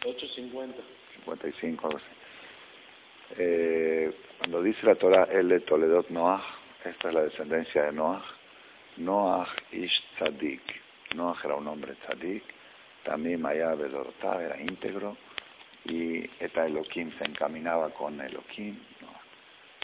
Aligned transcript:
8.50. 0.00 0.74
55, 1.24 1.86
algo 1.86 1.98
así. 1.98 2.06
Eh, 3.36 4.12
cuando 4.38 4.62
dice 4.62 4.84
la 4.86 4.94
Torah, 4.96 5.28
el 5.30 5.48
de 5.48 5.60
Toledot 5.60 6.08
Noah, 6.10 6.42
esta 6.84 7.08
es 7.08 7.14
la 7.14 7.22
descendencia 7.22 7.84
de 7.84 7.92
Noah, 7.92 8.24
Noah 8.96 9.46
ish 9.72 10.02
tzadik. 10.16 10.62
Noah 11.14 11.36
era 11.44 11.54
un 11.56 11.68
hombre 11.68 11.94
tzadik, 12.06 12.42
también 13.04 13.40
Maya 13.40 13.74
Bedorta 13.74 14.42
era 14.42 14.60
íntegro, 14.60 15.16
y 15.84 16.24
Eta 16.42 16.66
Elohim 16.66 17.12
se 17.18 17.24
encaminaba 17.24 17.90
con 17.90 18.20
Elohim. 18.20 18.78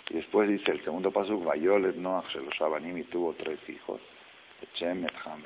Y 0.08 0.14
después 0.14 0.48
dice 0.48 0.70
el 0.70 0.84
segundo 0.84 1.10
paso, 1.10 1.38
Vayolet 1.38 1.96
Noah 1.96 2.24
Shelosh 2.28 2.98
y 2.98 3.02
tuvo 3.04 3.34
tres 3.34 3.58
hijos, 3.68 4.00
Echem, 4.62 5.06
Ham, 5.24 5.42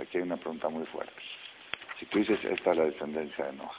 Aquí 0.00 0.18
hay 0.18 0.22
una 0.22 0.36
pregunta 0.36 0.68
muy 0.68 0.86
fuerte. 0.86 1.12
Si 1.98 2.06
tú 2.06 2.18
dices, 2.18 2.38
esta 2.44 2.72
es 2.72 2.76
la 2.76 2.84
descendencia 2.84 3.46
de 3.46 3.52
Noah, 3.54 3.74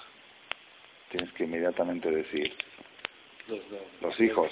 tienes 1.16 1.34
que 1.34 1.46
inmediatamente 1.46 2.12
decir, 2.12 2.54
los, 4.02 4.20
hijos. 4.20 4.52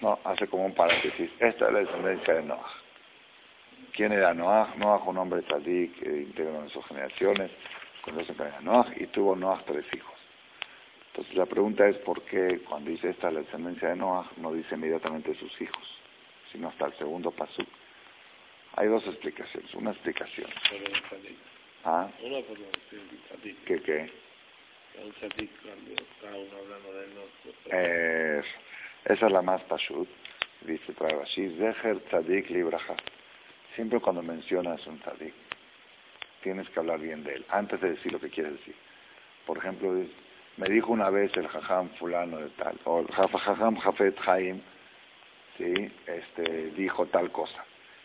No, 0.00 0.18
hace 0.24 0.48
como 0.48 0.66
un 0.66 0.74
paréntesis. 0.74 1.30
Esta 1.38 1.66
es 1.66 1.72
la 1.72 1.78
descendencia 1.78 2.34
de 2.34 2.42
Noah. 2.42 2.72
¿Quién 3.92 4.12
era 4.12 4.34
Noah? 4.34 4.74
Noah 4.78 5.02
un 5.06 5.18
hombre 5.18 5.42
tzadik 5.42 6.00
que 6.00 6.22
integró 6.22 6.62
en 6.62 6.70
sus 6.70 6.84
generaciones, 6.86 7.50
conoce 8.02 8.32
a 8.32 8.60
Noah 8.62 8.86
y 8.96 9.06
tuvo 9.08 9.36
Noah 9.36 9.62
tres 9.66 9.84
hijos. 9.94 10.14
Entonces 11.08 11.34
la 11.36 11.46
pregunta 11.46 11.86
es 11.86 11.98
por 11.98 12.22
qué 12.22 12.62
cuando 12.68 12.90
dice 12.90 13.10
esta 13.10 13.30
la 13.30 13.40
descendencia 13.40 13.90
de 13.90 13.96
Noah 13.96 14.28
no 14.38 14.52
dice 14.52 14.74
inmediatamente 14.74 15.34
sus 15.34 15.60
hijos, 15.60 16.00
sino 16.50 16.68
hasta 16.68 16.86
el 16.86 16.94
segundo 16.94 17.30
paso. 17.30 17.62
Hay 18.74 18.88
dos 18.88 19.06
explicaciones. 19.06 19.72
Una 19.74 19.90
explicación. 19.90 20.50
¿Ah? 21.84 22.08
¿Qué 23.66 23.82
qué? 23.82 24.10
Eh, 27.70 28.42
esa 29.04 29.26
es 29.26 29.32
la 29.32 29.42
más 29.42 29.62
pashut, 29.62 30.08
dice 30.62 30.92
Trabashi, 30.92 31.56
Zeher 31.56 32.00
Tzadik 32.08 32.50
Libraja. 32.50 32.94
Siempre 33.74 34.00
cuando 34.00 34.22
mencionas 34.22 34.86
un 34.86 34.98
tzadik, 35.00 35.34
tienes 36.42 36.68
que 36.70 36.80
hablar 36.80 37.00
bien 37.00 37.24
de 37.24 37.34
él, 37.34 37.46
antes 37.48 37.80
de 37.80 37.90
decir 37.90 38.12
lo 38.12 38.20
que 38.20 38.28
quieres 38.28 38.52
decir. 38.52 38.74
Por 39.46 39.58
ejemplo, 39.58 39.94
me 40.56 40.68
dijo 40.68 40.92
una 40.92 41.10
vez 41.10 41.34
el 41.36 41.48
jajam 41.48 41.88
fulano 41.98 42.38
de 42.38 42.50
tal, 42.50 42.78
o 42.84 43.00
el 43.00 43.06
jajam 43.08 43.76
Jafet 43.76 44.16
Haim, 44.26 44.60
¿sí? 45.56 45.90
este, 46.06 46.70
dijo 46.76 47.06
tal 47.06 47.32
cosa. 47.32 47.64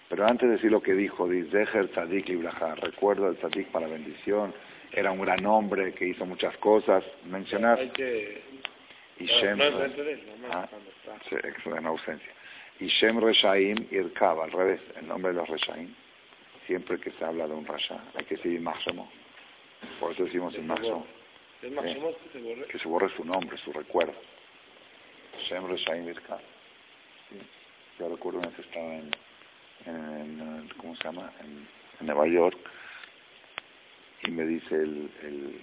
Pero 0.09 0.25
antes 0.25 0.47
de 0.47 0.55
decir 0.55 0.71
lo 0.71 0.81
que 0.81 0.93
dijo, 0.93 1.27
dice, 1.27 1.65
Zeher 1.65 1.89
Tzadik 1.89 2.29
Libraja, 2.29 2.75
recuerdo 2.75 3.27
el 3.27 3.37
tzadik 3.37 3.67
para 3.71 3.87
bendición, 3.87 4.53
era 4.91 5.11
un 5.11 5.21
gran 5.21 5.45
hombre 5.45 5.93
que 5.93 6.05
hizo 6.05 6.25
muchas 6.25 6.55
cosas, 6.57 7.03
mencionar. 7.25 7.79
Y 9.19 9.25
Shem, 9.25 9.59
ah, 10.51 10.67
en 11.65 11.85
ausencia. 11.85 12.31
Y 12.79 12.87
Shem 12.87 13.19
Reshaim 13.19 13.87
Irkab, 13.89 14.41
al 14.41 14.51
revés, 14.51 14.81
el 14.99 15.07
nombre 15.07 15.33
de 15.33 15.39
los 15.39 15.49
Reshaim. 15.49 15.93
Siempre 16.67 16.99
que 16.99 17.11
se 17.11 17.25
habla 17.25 17.47
de 17.47 17.53
un 17.53 17.65
Rasha, 17.65 17.99
hay 18.15 18.25
que 18.25 18.35
decir 18.35 18.59
Mahshemo. 18.61 19.09
Por 19.99 20.11
eso 20.11 20.25
decimos 20.25 20.53
el 20.55 20.63
Mahshemo. 20.63 21.05
Que 21.61 22.77
se 22.77 22.87
borre 22.87 23.09
su 23.15 23.25
nombre, 23.25 23.57
su 23.57 23.73
recuerdo. 23.73 24.13
Shem 25.47 25.67
Reshaim 25.67 26.07
Irkab. 26.07 26.39
Yo 27.97 28.09
recuerdo 28.09 28.39
una 28.39 28.49
vez 28.49 28.59
estaba 28.59 28.93
en, 28.93 29.11
en, 29.85 30.69
¿cómo 30.77 30.95
se 30.95 31.03
llama? 31.03 31.31
En, 31.41 31.67
en 31.99 32.05
Nueva 32.05 32.27
York 32.27 32.57
y 34.23 34.31
me 34.31 34.45
dice 34.45 34.75
el, 34.75 35.09
el 35.23 35.61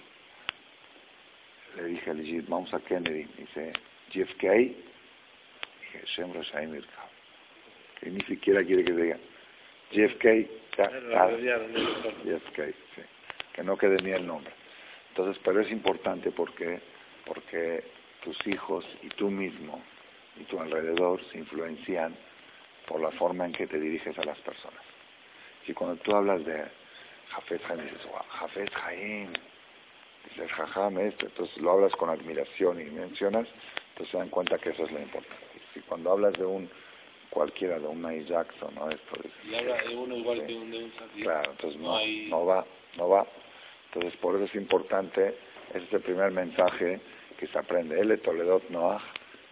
le 1.75 1.83
dije 1.85 2.09
al 2.09 2.17
Legit, 2.17 2.47
vamos 2.47 2.73
a 2.73 2.79
Kennedy, 2.79 3.25
dice 3.37 3.73
JFK, 4.11 4.43
y 4.43 4.75
dije 5.81 6.01
Shem 6.05 6.33
Rashaim 6.33 6.81
que 7.99 8.09
ni 8.09 8.21
siquiera 8.21 8.63
quiere 8.63 8.83
que 8.83 8.93
diga 8.93 9.17
JFK, 9.91 10.25
JFK, 12.23 12.59
sí, 12.95 13.01
que 13.53 13.63
no 13.63 13.77
quede 13.77 13.97
ni 14.03 14.11
el 14.11 14.25
nombre. 14.25 14.51
Entonces, 15.09 15.41
pero 15.43 15.61
es 15.61 15.71
importante 15.71 16.31
porque, 16.31 16.81
porque 17.25 17.83
tus 18.23 18.35
hijos 18.47 18.85
y 19.01 19.09
tú 19.09 19.29
mismo 19.29 19.81
y 20.37 20.43
tu 20.43 20.59
alrededor 20.59 21.21
se 21.31 21.37
influencian 21.37 22.15
por 22.87 23.01
la 23.01 23.11
forma 23.11 23.45
en 23.45 23.53
que 23.53 23.67
te 23.67 23.79
diriges 23.79 24.17
a 24.19 24.23
las 24.23 24.37
personas. 24.39 24.81
Y 25.67 25.73
cuando 25.73 25.95
tú 25.97 26.15
hablas 26.15 26.43
de 26.45 26.65
Jafet 27.29 27.61
Jaim, 27.63 27.81
dices, 27.81 28.05
wow, 28.05 28.21
Jafet 28.29 28.71
Jaim, 28.71 29.33
dices, 30.29 30.51
jajam 30.51 30.97
esto, 30.99 31.25
entonces 31.25 31.57
lo 31.57 31.71
hablas 31.71 31.91
con 31.95 32.09
admiración 32.09 32.79
y 32.81 32.85
mencionas, 32.85 33.47
entonces 33.89 34.11
se 34.11 34.17
dan 34.17 34.29
cuenta 34.29 34.57
que 34.57 34.69
eso 34.69 34.83
es 34.83 34.91
lo 34.91 34.99
importante. 34.99 35.45
Si 35.73 35.79
cuando 35.81 36.11
hablas 36.11 36.33
de 36.33 36.45
un 36.45 36.69
cualquiera, 37.29 37.79
de 37.79 37.87
un 37.87 38.01
May 38.01 38.23
Jackson, 38.25 38.73
¿no? 38.75 38.89
Esto 38.89 39.15
es, 39.23 39.31
y 39.49 39.55
habla 39.55 39.81
de 39.83 39.95
uno 39.95 40.15
igual 40.15 40.45
que 40.45 40.55
un 40.55 40.71
de 40.71 40.83
un 40.85 40.91
Claro, 41.21 41.51
entonces 41.51 41.79
no, 41.81 41.99
no, 42.29 42.45
va, 42.45 42.65
no 42.97 43.09
va. 43.09 43.27
Entonces 43.87 44.17
por 44.19 44.35
eso 44.35 44.45
es 44.45 44.55
importante, 44.55 45.35
ese 45.73 45.85
es 45.85 45.93
el 45.93 46.01
primer 46.01 46.31
mensaje 46.31 46.99
que 47.37 47.47
se 47.47 47.57
aprende. 47.57 47.99
Él 47.99 48.19
Toledot 48.21 48.69
Noah, 48.69 49.01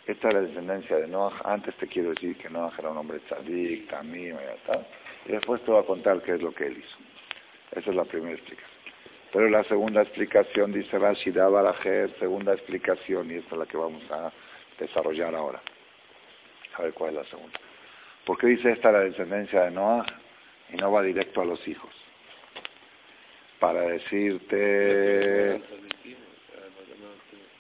esta 0.08 0.28
es 0.30 0.34
la 0.34 0.42
descendencia 0.42 0.98
de 0.98 1.08
Noah. 1.08 1.42
Antes 1.46 1.76
te 1.78 1.88
quiero 1.88 2.12
decir 2.12 2.38
que 2.38 2.50
Noah 2.50 2.74
era 2.78 2.90
un 2.90 2.98
hombre 2.98 3.20
tzadik, 3.20 3.90
tamim, 3.90 4.36
y 4.36 4.68
tal. 4.68 4.86
Y 5.26 5.32
después 5.34 5.62
te 5.64 5.72
voy 5.72 5.82
a 5.82 5.86
contar 5.86 6.22
qué 6.24 6.36
es 6.36 6.42
lo 6.42 6.54
que 6.54 6.68
él 6.68 6.78
hizo. 6.78 6.98
Esa 7.76 7.90
es 7.90 7.96
la 7.96 8.06
primera 8.06 8.36
explicación. 8.36 8.74
Pero 9.32 9.50
la 9.50 9.64
segunda 9.64 10.04
explicación, 10.04 10.72
dice 10.72 11.00
Rashida 11.00 11.50
Barajer, 11.50 12.14
segunda 12.20 12.54
explicación, 12.54 13.32
y 13.32 13.36
esta 13.36 13.56
es 13.56 13.60
la 13.60 13.66
que 13.66 13.78
vamos 13.78 14.04
a 14.12 14.32
desarrollar 14.80 15.34
ahora. 15.34 15.60
A 16.76 16.84
ver 16.84 16.94
cuál 16.94 17.12
es 17.12 17.16
la 17.18 17.24
segunda. 17.26 17.60
¿Por 18.26 18.38
qué 18.38 18.48
dice 18.48 18.72
esta 18.72 18.92
la 18.92 19.00
descendencia 19.00 19.64
de 19.64 19.72
Noah 19.72 20.06
y 20.72 20.78
no 20.78 20.92
va 20.92 21.02
directo 21.02 21.42
a 21.42 21.46
los 21.46 21.68
hijos? 21.68 21.92
Para 23.60 23.82
decirte, 23.82 25.62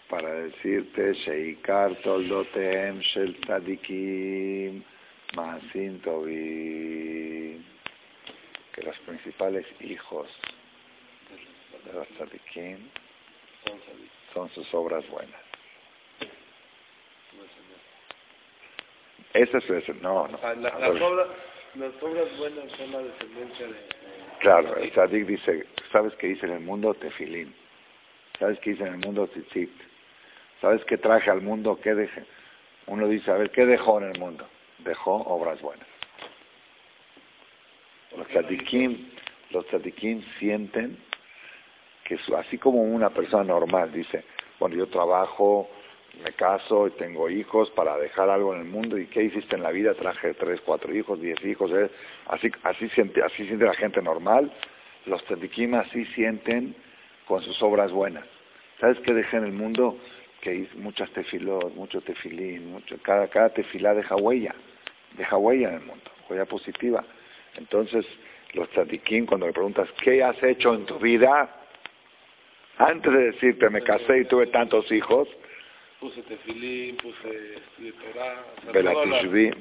para 0.10 0.32
decirte, 0.34 1.14
Sheikar 1.14 1.96
Toldotem 2.04 3.00
Shel 3.00 3.36
Tzadikim 3.42 4.84
Masin 5.36 6.00
que 8.74 8.82
los 8.82 8.98
principales 9.00 9.66
hijos 9.82 10.28
de 11.86 11.94
los 11.94 12.08
tzadikim 12.10 12.78
son 14.34 14.50
sus 14.50 14.74
obras 14.74 15.08
buenas. 15.10 15.42
Esa 19.34 19.58
es 19.58 19.90
no, 20.02 20.28
no. 20.28 20.40
Ah, 20.44 20.54
las, 20.54 20.74
obras, 21.02 21.28
las 21.76 22.04
obras 22.04 22.38
buenas 22.38 22.72
son 22.78 22.92
la 22.92 23.00
descendencia 23.00 23.68
de... 23.68 23.74
Claro, 24.40 24.78
el 24.78 24.92
tzadik 24.92 25.26
dice, 25.26 25.66
¿sabes 25.92 26.14
qué 26.16 26.28
dice 26.28 26.46
en 26.46 26.54
el 26.54 26.60
mundo? 26.60 26.94
Tefilín. 26.94 27.54
¿Sabes 28.38 28.60
qué 28.60 28.72
dice 28.72 28.84
en 28.84 28.94
el 28.94 29.00
mundo? 29.00 29.28
Tzitzit. 29.28 29.72
¿Sabes 30.62 30.84
qué 30.86 30.98
traje 30.98 31.32
al 31.32 31.42
mundo? 31.42 31.80
¿Qué 31.82 31.96
dejé? 31.96 32.26
Uno 32.88 33.08
dice, 33.08 33.32
a 33.32 33.36
ver, 33.36 33.50
¿qué 33.52 33.66
dejó 33.66 34.00
en 34.02 34.12
el 34.12 34.20
mundo? 34.20 34.48
Dejó 34.80 35.16
obras 35.16 35.62
buenas. 35.62 35.88
Los 38.24 38.30
tzadikim, 38.30 39.10
los 39.52 39.66
sienten 40.40 40.98
que 42.06 42.18
así 42.38 42.58
como 42.58 42.82
una 42.82 43.10
persona 43.10 43.44
normal 43.44 43.92
dice, 43.92 44.24
bueno, 44.60 44.76
yo 44.76 44.88
trabajo, 44.88 45.70
me 46.24 46.32
caso 46.34 46.88
y 46.88 46.92
tengo 46.92 47.30
hijos 47.30 47.70
para 47.72 47.98
dejar 47.98 48.30
algo 48.30 48.54
en 48.54 48.62
el 48.62 48.68
mundo 48.68 48.98
y 48.98 49.08
qué 49.08 49.24
hiciste 49.24 49.56
en 49.56 49.64
la 49.64 49.72
vida, 49.72 49.94
traje 49.94 50.34
tres, 50.36 50.62
cuatro 50.62 50.94
hijos, 50.96 51.20
diez 51.20 51.44
hijos, 51.44 51.72
¿eh? 51.72 51.90
así, 52.28 52.52
así, 52.64 52.88
siente, 52.90 53.22
así 53.24 53.46
siente 53.46 53.66
la 53.66 53.74
gente 53.74 54.02
normal, 54.02 54.52
los 55.06 55.24
tzadikim 55.26 55.74
así 55.76 56.06
sienten 56.08 56.76
con 57.26 57.42
sus 57.42 57.62
obras 57.62 57.92
buenas. 57.92 58.26
¿Sabes 58.80 59.00
qué 59.00 59.14
dejé 59.14 59.38
en 59.38 59.46
el 59.46 59.54
mundo? 59.54 59.98
Que 60.42 60.68
muchas 60.76 61.10
tefilot, 61.12 61.74
mucho 61.76 62.02
tefilín, 62.02 62.84
cada, 63.02 63.28
cada 63.28 63.50
tefilá 63.50 63.94
deja 63.94 64.16
huella, 64.16 64.54
deja 65.18 65.38
huella 65.38 65.70
en 65.70 65.76
el 65.76 65.82
mundo, 65.82 66.12
huella 66.30 66.46
positiva. 66.46 67.04
Entonces, 67.58 68.06
los 68.54 68.70
tzadikim, 68.70 69.26
cuando 69.26 69.48
le 69.48 69.54
preguntas, 69.54 69.90
¿qué 70.04 70.24
has 70.24 70.42
hecho 70.44 70.74
en 70.74 70.86
tu 70.86 70.98
vida? 71.00 71.50
Antes 72.78 73.12
de 73.12 73.32
decirte, 73.32 73.70
me 73.70 73.82
casé 73.82 74.20
y 74.20 74.26
tuve 74.26 74.48
tantos 74.48 74.92
hijos, 74.92 75.28
puse 76.00 76.22
tefilín, 76.24 76.98
puse 76.98 77.62
Belatishvi, 78.74 79.52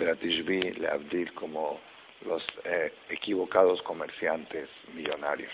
como 1.35 1.81
los 2.27 2.43
eh, 2.65 2.93
equivocados 3.11 3.83
comerciantes 3.83 4.69
millonarios. 4.95 5.53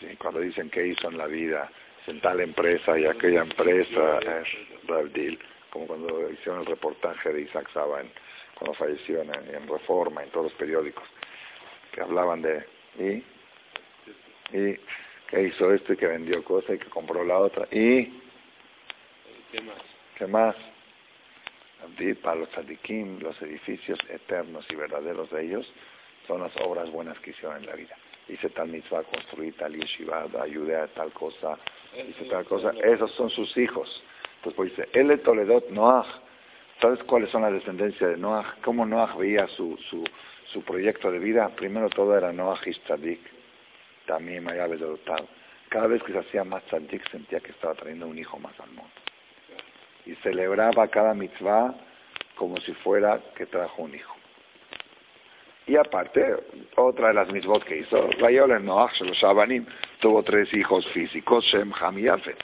Sí, 0.00 0.06
cuando 0.18 0.40
dicen 0.40 0.70
qué 0.70 0.86
hizo 0.86 1.08
en 1.08 1.18
la 1.18 1.26
vida, 1.26 1.70
en 2.06 2.20
tal 2.20 2.40
empresa 2.40 2.98
y 2.98 3.04
aquella 3.04 3.42
empresa, 3.42 4.18
es 4.18 5.38
como 5.70 5.86
cuando 5.86 6.30
hicieron 6.30 6.60
el 6.60 6.66
reportaje 6.66 7.32
de 7.32 7.42
Isaac 7.42 7.68
Saba 7.72 8.02
cuando 8.54 8.74
falleció 8.74 9.22
en 9.22 9.68
Reforma, 9.68 10.22
en 10.22 10.30
todos 10.30 10.44
los 10.44 10.54
periódicos 10.54 11.04
hablaban 12.00 12.42
de... 12.42 12.64
Y, 12.98 13.24
y 14.56 14.78
que 15.28 15.42
hizo 15.42 15.72
esto 15.72 15.92
y 15.92 15.96
que 15.96 16.06
vendió 16.06 16.42
cosas 16.42 16.76
y 16.76 16.78
que 16.78 16.88
compró 16.88 17.24
la 17.24 17.38
otra. 17.38 17.66
¿Y 17.70 18.06
¿Qué 19.52 19.60
más? 19.62 19.76
qué 20.16 20.26
más? 20.26 20.56
Para 22.22 22.40
los 22.40 22.50
tzadikim, 22.50 23.20
los 23.20 23.40
edificios 23.42 23.98
eternos 24.10 24.66
y 24.70 24.74
verdaderos 24.74 25.30
de 25.30 25.44
ellos 25.44 25.72
son 26.26 26.42
las 26.42 26.54
obras 26.60 26.90
buenas 26.90 27.18
que 27.20 27.30
hicieron 27.30 27.56
en 27.58 27.66
la 27.66 27.74
vida. 27.74 27.96
Hice 28.28 28.50
tal 28.50 28.68
mitzvah, 28.68 29.04
construí 29.04 29.52
tal 29.52 29.74
yeshiva, 29.74 30.26
ayudé 30.40 30.76
a 30.76 30.86
tal 30.88 31.12
cosa, 31.12 31.58
hice 31.94 32.24
tal 32.28 32.44
cosa. 32.44 32.72
Esos 32.84 33.10
son 33.12 33.30
sus 33.30 33.56
hijos. 33.56 34.02
Entonces 34.36 34.56
pues 34.56 34.70
dice, 34.70 34.88
él 34.92 35.20
Toledot 35.22 35.70
Noach. 35.70 36.06
¿Sabes 36.80 37.02
cuáles 37.04 37.30
son 37.30 37.42
las 37.42 37.52
descendencias 37.52 38.10
de 38.10 38.16
Noach? 38.16 38.60
¿Cómo 38.62 38.84
Noach 38.84 39.16
veía 39.16 39.48
su, 39.48 39.76
su, 39.88 40.04
su 40.52 40.62
proyecto 40.62 41.10
de 41.10 41.18
vida? 41.18 41.48
Primero 41.56 41.88
todo 41.90 42.16
era 42.16 42.32
y 42.32 42.70
Tzadik, 42.70 43.20
también 44.06 44.44
Mayave 44.44 44.76
de 44.76 44.98
Cada 45.68 45.86
vez 45.86 46.02
que 46.02 46.12
se 46.12 46.18
hacía 46.18 46.44
más 46.44 46.62
Tzadik 46.64 47.08
sentía 47.10 47.40
que 47.40 47.52
estaba 47.52 47.74
trayendo 47.74 48.06
un 48.06 48.18
hijo 48.18 48.38
más 48.38 48.58
al 48.60 48.70
mundo. 48.70 48.90
Y 50.06 50.14
celebraba 50.16 50.88
cada 50.88 51.14
mitzvah 51.14 51.74
como 52.34 52.56
si 52.58 52.72
fuera 52.74 53.20
que 53.36 53.46
trajo 53.46 53.82
un 53.82 53.94
hijo. 53.94 54.14
Y 55.66 55.76
aparte, 55.76 56.24
otra 56.76 57.08
de 57.08 57.14
las 57.14 57.30
mitzvot 57.30 57.62
que 57.64 57.78
hizo, 57.78 58.08
Vayol 58.20 58.64
Noach 58.64 59.02
Shabanim, 59.02 59.66
tuvo 60.00 60.22
tres 60.22 60.52
hijos 60.54 60.86
físicos, 60.92 61.44
Shem, 61.44 61.72
Ham 61.78 61.98
y 61.98 62.02
Yafet. 62.02 62.42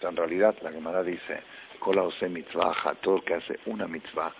En 0.00 0.16
realidad, 0.16 0.54
la 0.62 0.72
Gemara 0.72 1.02
dice, 1.02 1.42
Kola 1.78 2.02
Ose 2.02 2.28
Mitzvah, 2.28 2.94
todo 3.02 3.22
que 3.22 3.34
hace 3.34 3.58
una 3.66 3.86
mitzvah, 3.86 4.32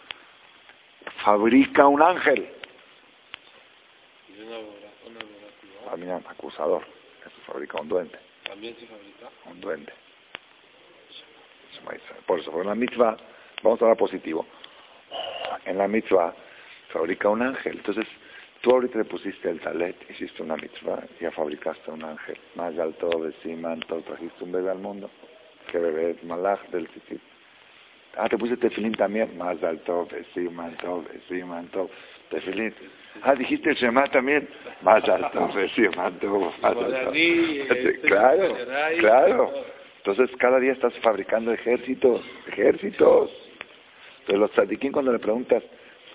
fabrica 1.23 1.87
un 1.87 2.01
ángel. 2.01 2.49
¿Y 4.75 5.09
una 5.09 5.19
una 5.21 5.91
También 5.91 6.12
acusador, 6.29 6.82
eso 7.21 7.41
fabrica 7.47 7.81
un 7.81 7.88
duende. 7.88 8.19
¿También 8.44 8.76
se 8.76 8.87
fabrica? 8.87 9.31
Un 9.50 9.61
duende. 9.61 9.93
Por 12.26 12.41
eso, 12.41 12.50
por 12.50 12.65
la 12.65 12.75
mitzvah, 12.75 13.17
vamos 13.62 13.81
a 13.81 13.85
hablar 13.85 13.99
positivo. 13.99 14.47
En 15.67 15.79
la 15.79 15.88
mitzvah, 15.88 16.35
fabrica 16.88 17.29
un 17.29 17.43
ángel. 17.43 17.76
Entonces, 17.76 18.06
tú 18.62 18.71
ahorita 18.71 18.99
le 18.99 19.05
pusiste 19.05 19.50
el 19.50 19.61
talet, 19.61 19.97
hiciste 20.11 20.43
una 20.43 20.56
mitzvah, 20.56 21.03
ya 21.20 21.31
fabricaste 21.31 21.91
un 21.91 22.05
ángel. 22.05 22.38
Más 22.55 22.79
alto, 22.79 23.11
vecima, 23.19 23.77
todo, 23.88 24.00
trajiste 24.03 24.44
un 24.44 24.53
bebé 24.53 24.70
al 24.70 24.79
mundo. 24.79 25.11
¿Qué 25.70 25.79
bebé? 25.79 26.12
Es 26.12 26.25
malach 26.25 26.62
del 26.69 26.88
tzitzit. 26.88 27.20
Ah, 28.17 28.29
te 28.29 28.38
puse 28.38 28.56
tefilín 28.56 28.94
también. 28.94 29.37
Más 29.37 29.62
alto, 29.62 30.06
vecima, 30.06 30.70
todo. 30.79 31.91
Tefilín. 32.34 32.75
Ah, 33.22 33.34
dijiste 33.34 33.70
el 33.70 33.76
Shema 33.76 34.04
también. 34.06 34.48
Más 34.82 35.08
alto, 35.08 35.48
vecima, 35.54 36.10
todo, 36.20 36.52
más 36.60 36.76
alto. 36.76 37.12
Claro, 38.02 38.56
claro. 38.98 39.52
Entonces, 39.98 40.36
cada 40.36 40.58
día 40.58 40.72
estás 40.72 40.92
fabricando 40.98 41.52
ejércitos, 41.52 42.20
ejércitos. 42.48 43.31
Entonces, 44.20 44.38
los 44.38 44.50
tzadikim 44.52 44.92
cuando 44.92 45.12
le 45.12 45.19
preguntas, 45.19 45.62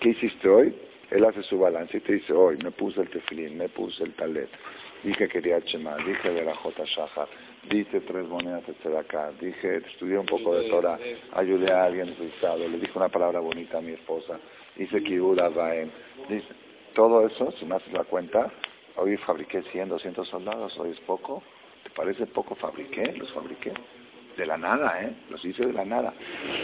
¿qué 0.00 0.10
hiciste 0.10 0.48
hoy? 0.48 0.74
Él 1.10 1.24
hace 1.24 1.42
su 1.42 1.58
balance 1.58 1.96
y 1.96 2.00
te 2.00 2.12
dice, 2.12 2.32
hoy 2.32 2.56
me 2.62 2.70
puse 2.70 3.00
el 3.00 3.08
tefilín, 3.08 3.58
me 3.58 3.68
puse 3.68 4.04
el 4.04 4.12
talet, 4.14 4.48
dije 5.02 5.26
quería 5.28 5.60
Chema, 5.62 5.96
dije 5.96 6.30
de 6.30 6.44
la 6.44 6.54
J. 6.54 6.84
Shahar, 6.84 7.28
dije 7.68 8.00
tres 8.00 8.26
monedas 8.26 8.62
de 8.66 8.98
acá, 8.98 9.32
dije, 9.40 9.78
estudié 9.78 10.18
un 10.18 10.26
poco 10.26 10.54
de 10.54 10.68
Torah, 10.68 10.98
ayudé 11.32 11.72
a 11.72 11.84
alguien 11.84 12.10
necesitado, 12.10 12.58
le 12.58 12.78
dije 12.78 12.92
una 12.94 13.08
palabra 13.08 13.40
bonita 13.40 13.78
a 13.78 13.80
mi 13.80 13.92
esposa, 13.92 14.38
dice, 14.86 16.54
todo 16.94 17.26
eso, 17.26 17.52
si 17.52 17.64
me 17.66 17.76
haces 17.76 17.92
la 17.92 18.04
cuenta, 18.04 18.50
hoy 18.96 19.16
fabriqué 19.18 19.62
100, 19.62 19.88
200 19.88 20.28
soldados, 20.28 20.78
hoy 20.78 20.90
es 20.90 21.00
poco, 21.00 21.42
¿te 21.84 21.90
parece 21.90 22.26
poco? 22.26 22.54
Fabriqué, 22.54 23.12
los 23.12 23.32
fabriqué 23.32 23.72
de 24.36 24.46
la 24.46 24.56
nada, 24.56 25.02
¿eh? 25.02 25.12
Los 25.28 25.44
hice 25.44 25.66
de 25.66 25.72
la 25.72 25.84
nada. 25.84 26.14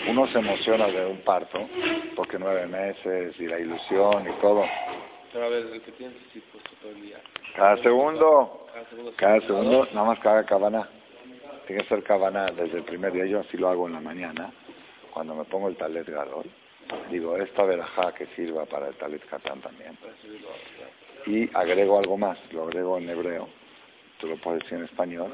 Uno 0.08 0.26
se 0.28 0.38
emociona 0.38 0.86
de 0.86 1.06
un 1.06 1.18
parto, 1.18 1.68
porque 2.14 2.38
nueve 2.38 2.66
meses 2.66 3.38
y 3.38 3.46
la 3.46 3.58
ilusión 3.58 4.26
y 4.28 4.40
todo. 4.40 4.64
Pero 5.32 5.44
a 5.44 5.48
ver, 5.48 5.66
el 5.66 5.82
que 5.82 5.92
tiene 5.92 6.14
puesto 6.50 6.70
todo 6.80 6.92
el 6.92 7.02
día. 7.02 7.18
Cada 7.54 7.76
segundo, 7.78 8.66
cada 9.16 9.40
segundo, 9.42 9.86
nada 9.92 10.06
más 10.06 10.18
haga 10.24 10.44
cabana. 10.44 10.88
Tiene 11.66 11.82
que 11.82 11.88
ser 11.88 12.02
cabana 12.02 12.46
desde 12.46 12.78
el 12.78 12.84
primer 12.84 13.12
día. 13.12 13.26
Yo 13.26 13.40
así 13.40 13.56
lo 13.56 13.68
hago 13.68 13.86
en 13.86 13.94
la 13.94 14.00
mañana, 14.00 14.52
cuando 15.12 15.34
me 15.34 15.44
pongo 15.44 15.68
el 15.68 15.76
talet 15.76 16.08
gadol. 16.08 16.46
Digo, 17.10 17.36
esta 17.36 17.64
verajá 17.64 18.12
que 18.12 18.26
sirva 18.36 18.64
para 18.66 18.88
el 18.88 18.94
talet 18.94 19.24
katán 19.26 19.60
también. 19.60 19.96
Y 21.26 21.48
agrego 21.56 21.98
algo 21.98 22.16
más, 22.16 22.38
lo 22.52 22.64
agrego 22.64 22.98
en 22.98 23.08
hebreo. 23.08 23.48
Tú 24.18 24.28
lo 24.28 24.36
puedes 24.36 24.62
decir 24.62 24.78
en 24.78 24.84
español 24.84 25.32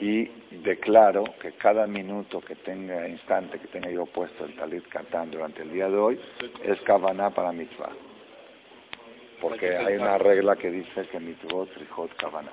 y 0.00 0.26
declaro 0.62 1.24
que 1.40 1.52
cada 1.52 1.86
minuto 1.86 2.40
que 2.40 2.54
tenga, 2.56 3.08
instante 3.08 3.58
que 3.58 3.68
tenga 3.68 3.90
yo 3.90 4.06
puesto 4.06 4.44
el 4.44 4.54
talit 4.54 4.86
katán 4.88 5.30
durante 5.30 5.62
el 5.62 5.72
día 5.72 5.88
de 5.88 5.96
hoy, 5.96 6.20
es 6.62 6.80
kavaná 6.82 7.30
para 7.30 7.52
mitzvah. 7.52 7.92
Porque 9.40 9.76
hay 9.76 9.96
una 9.96 10.18
regla 10.18 10.56
que 10.56 10.70
dice 10.70 11.06
que 11.08 11.20
mitzvot 11.20 11.72
rijot 11.76 12.14
kavaná. 12.16 12.50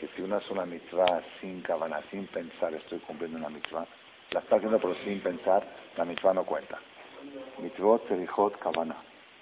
Que 0.00 0.08
si 0.14 0.22
uno 0.22 0.36
hace 0.36 0.52
una 0.52 0.64
mitzvah 0.64 1.22
sin 1.40 1.60
kavaná, 1.62 2.00
sin 2.10 2.26
pensar, 2.28 2.72
estoy 2.74 3.00
cumpliendo 3.00 3.38
una 3.38 3.48
mitzvah, 3.48 3.86
la 4.30 4.40
está 4.40 4.56
haciendo 4.56 4.78
pero 4.78 4.94
sin 5.04 5.20
pensar, 5.20 5.64
la 5.96 6.04
mitzvah 6.04 6.34
no 6.34 6.44
cuenta. 6.44 6.78
Mitzvot 7.60 8.10
rijot 8.10 8.56
kavaná. 8.58 8.96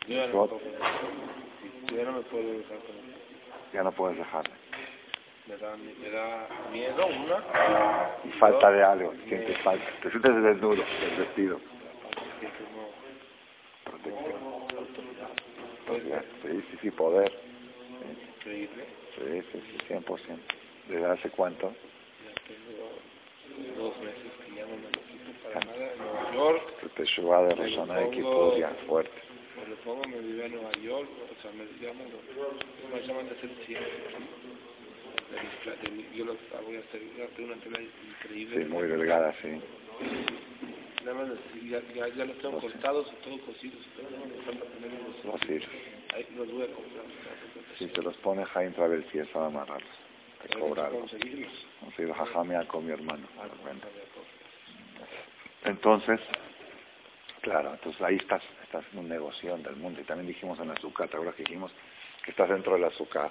Mitzvot, 0.09 0.53
ya 3.73 3.83
no 3.83 3.93
puedes 3.93 4.19
dejarle 4.19 4.67
me 5.47 5.57
da, 5.59 5.77
me 5.77 6.11
da 6.11 6.49
miedo 6.73 7.07
una. 7.07 7.45
Y 8.25 8.31
falta 8.39 8.71
de 8.71 8.83
algo, 8.83 9.15
sientes 9.29 9.59
falta. 9.59 9.85
Te 10.03 10.11
sientes 10.11 10.43
desnudo, 10.43 10.83
desvestido. 11.01 11.61
Protección. 13.85 14.35
Sí, 16.43 16.63
sí, 16.71 16.79
sí, 16.83 16.91
poder. 16.91 17.33
Sí, 18.45 18.69
sí, 19.53 19.63
sí, 19.71 19.95
100%. 19.95 20.39
¿Desde 20.89 21.07
hace 21.07 21.31
cuánto? 21.31 21.73
Dos 23.77 23.99
meses 24.01 24.46
te 25.61 26.89
Teshuvah 26.97 27.43
de 27.43 27.55
Rosana 27.55 28.07
y 28.07 28.11
Kippur, 28.11 28.59
ya, 28.59 28.71
fuerte. 28.87 29.11
Me 29.57 29.69
lo 29.69 29.77
pongo, 29.77 30.03
me 30.09 30.19
vive 30.19 30.47
en 30.47 30.53
Nueva 30.53 30.73
York, 30.83 31.09
o 31.31 31.43
sea, 31.43 31.51
me 31.53 31.65
llaman, 31.81 32.07
me 32.93 33.07
llaman 33.07 33.29
de 33.29 33.35
hacer 33.37 33.51
ciencia 33.65 33.89
yo 36.15 36.25
lo 36.25 36.37
voy 36.65 36.77
a 36.77 36.81
hacer 36.81 37.03
una 37.45 37.55
tela 37.57 37.81
increíble. 37.81 38.65
Sí, 38.65 38.71
muy 38.71 38.87
delgada, 38.87 39.35
sí. 39.43 39.61
Nada 41.05 41.19
más, 41.19 41.29
ya, 41.63 41.81
ya, 41.95 42.09
ya 42.09 42.25
los 42.25 42.39
tengo 42.39 42.59
cortados 42.59 43.13
y 43.13 43.25
todo 43.25 43.41
cocidos. 43.47 43.81
Los 45.25 45.43
hilos. 45.49 45.69
Ahí 46.15 46.27
los 46.37 46.51
voy 46.51 46.63
a 46.63 46.67
comprar. 46.67 47.05
Si 47.79 47.89
se 47.89 48.03
los 48.03 48.17
pone 48.19 48.45
Jaime 48.45 48.73
Travel, 48.73 49.07
si 49.13 49.19
es 49.19 49.29
para 49.29 49.47
amarrarlos. 49.47 49.91
Cobrarlos. 50.59 51.11
Sí, 51.97 52.05
jajamea 52.13 52.67
con 52.69 52.87
mi 52.87 52.93
hermano. 52.93 53.27
Entonces, 55.67 56.21
claro, 57.41 57.73
entonces 57.73 58.01
ahí 58.03 58.17
estás, 58.17 58.43
estás 58.63 58.85
en 58.93 59.01
un 59.01 59.09
negocio 59.09 59.57
del 59.57 59.77
mundo. 59.77 60.01
Y 60.01 60.05
también 60.05 60.29
dijimos 60.29 60.59
en 60.61 60.71
azúcar, 60.71 61.09
¿te 61.09 61.17
acuerdas 61.17 61.37
que 61.37 61.43
dijimos 61.43 61.73
que 62.25 62.31
estás 62.31 62.49
dentro 62.49 62.75
del 62.75 62.85
azúcar? 62.85 63.31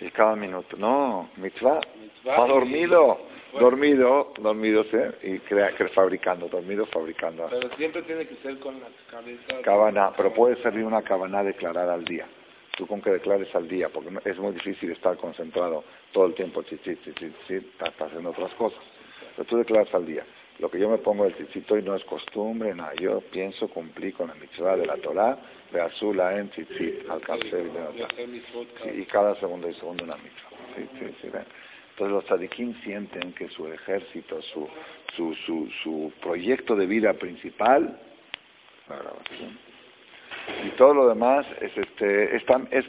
Y 0.00 0.10
cada 0.10 0.36
minuto. 0.36 0.76
No, 0.76 1.30
mitzvah. 1.36 1.80
Está 2.24 2.46
dormido. 2.46 3.18
Dormido, 3.58 4.34
dormido, 4.38 4.84
¿sí? 4.84 4.98
y 5.22 5.38
crea, 5.38 5.74
crea, 5.74 5.88
fabricando, 5.88 6.48
dormido, 6.48 6.84
fabricando. 6.86 7.48
Pero 7.48 7.74
siempre 7.76 8.02
tiene 8.02 8.26
que 8.26 8.36
ser 8.36 8.58
con 8.58 8.78
la 8.78 8.88
cabeza. 9.10 9.62
Cabana, 9.62 10.12
pero 10.14 10.34
puede 10.34 10.60
servir 10.62 10.84
una 10.84 11.00
cabana 11.00 11.42
declarar 11.42 11.88
al 11.88 12.04
día. 12.04 12.26
Tú 12.76 12.86
con 12.86 13.00
que 13.00 13.10
declares 13.10 13.52
al 13.54 13.66
día, 13.66 13.88
porque 13.88 14.10
es 14.26 14.38
muy 14.38 14.52
difícil 14.52 14.92
estar 14.92 15.16
concentrado 15.16 15.82
todo 16.12 16.26
el 16.26 16.34
tiempo, 16.34 16.62
chichit, 16.62 17.02
chichit, 17.02 17.34
chichit, 17.40 17.64
estás 17.72 17.94
haciendo 17.98 18.30
otras 18.30 18.52
cosas. 18.54 18.80
Pero 19.34 19.48
tú 19.48 19.56
declaras 19.56 19.92
al 19.94 20.04
día. 20.04 20.24
Lo 20.58 20.68
que 20.68 20.78
yo 20.80 20.88
me 20.88 20.98
pongo 20.98 21.24
el 21.24 21.34
tzitzit 21.34 21.70
no 21.84 21.94
es 21.94 22.04
costumbre, 22.04 22.74
nada. 22.74 22.92
Yo 22.94 23.20
pienso 23.20 23.68
cumplir 23.68 24.14
con 24.14 24.28
la 24.28 24.34
mitzvah 24.34 24.76
de 24.76 24.86
la 24.86 24.96
Torah, 24.96 25.38
de 25.70 25.80
azul 25.80 26.18
en 26.18 26.50
tzitzit, 26.50 27.08
al 27.08 27.22
sí, 27.42 28.90
y 28.96 29.04
cada 29.04 29.36
segundo 29.36 29.68
y 29.68 29.74
segundo 29.74 30.04
una 30.04 30.16
mitzvah. 30.16 30.50
Sí, 30.74 30.88
sí, 30.98 31.14
sí, 31.22 31.26
Entonces 31.28 32.12
los 32.12 32.24
tzadikim 32.24 32.74
sienten 32.82 33.32
que 33.34 33.48
su 33.50 33.68
ejército, 33.68 34.42
su, 34.42 34.68
su, 35.14 35.34
su, 35.46 35.70
su 35.82 36.12
proyecto 36.20 36.74
de 36.74 36.86
vida 36.86 37.12
principal, 37.14 37.96
la 38.88 38.96
grabación, 38.96 39.58
y 40.64 40.70
todo 40.70 40.94
lo 40.94 41.08
demás 41.08 41.46
es 41.60 41.76
este 41.76 42.36
es, 42.36 42.42
es, 42.70 42.86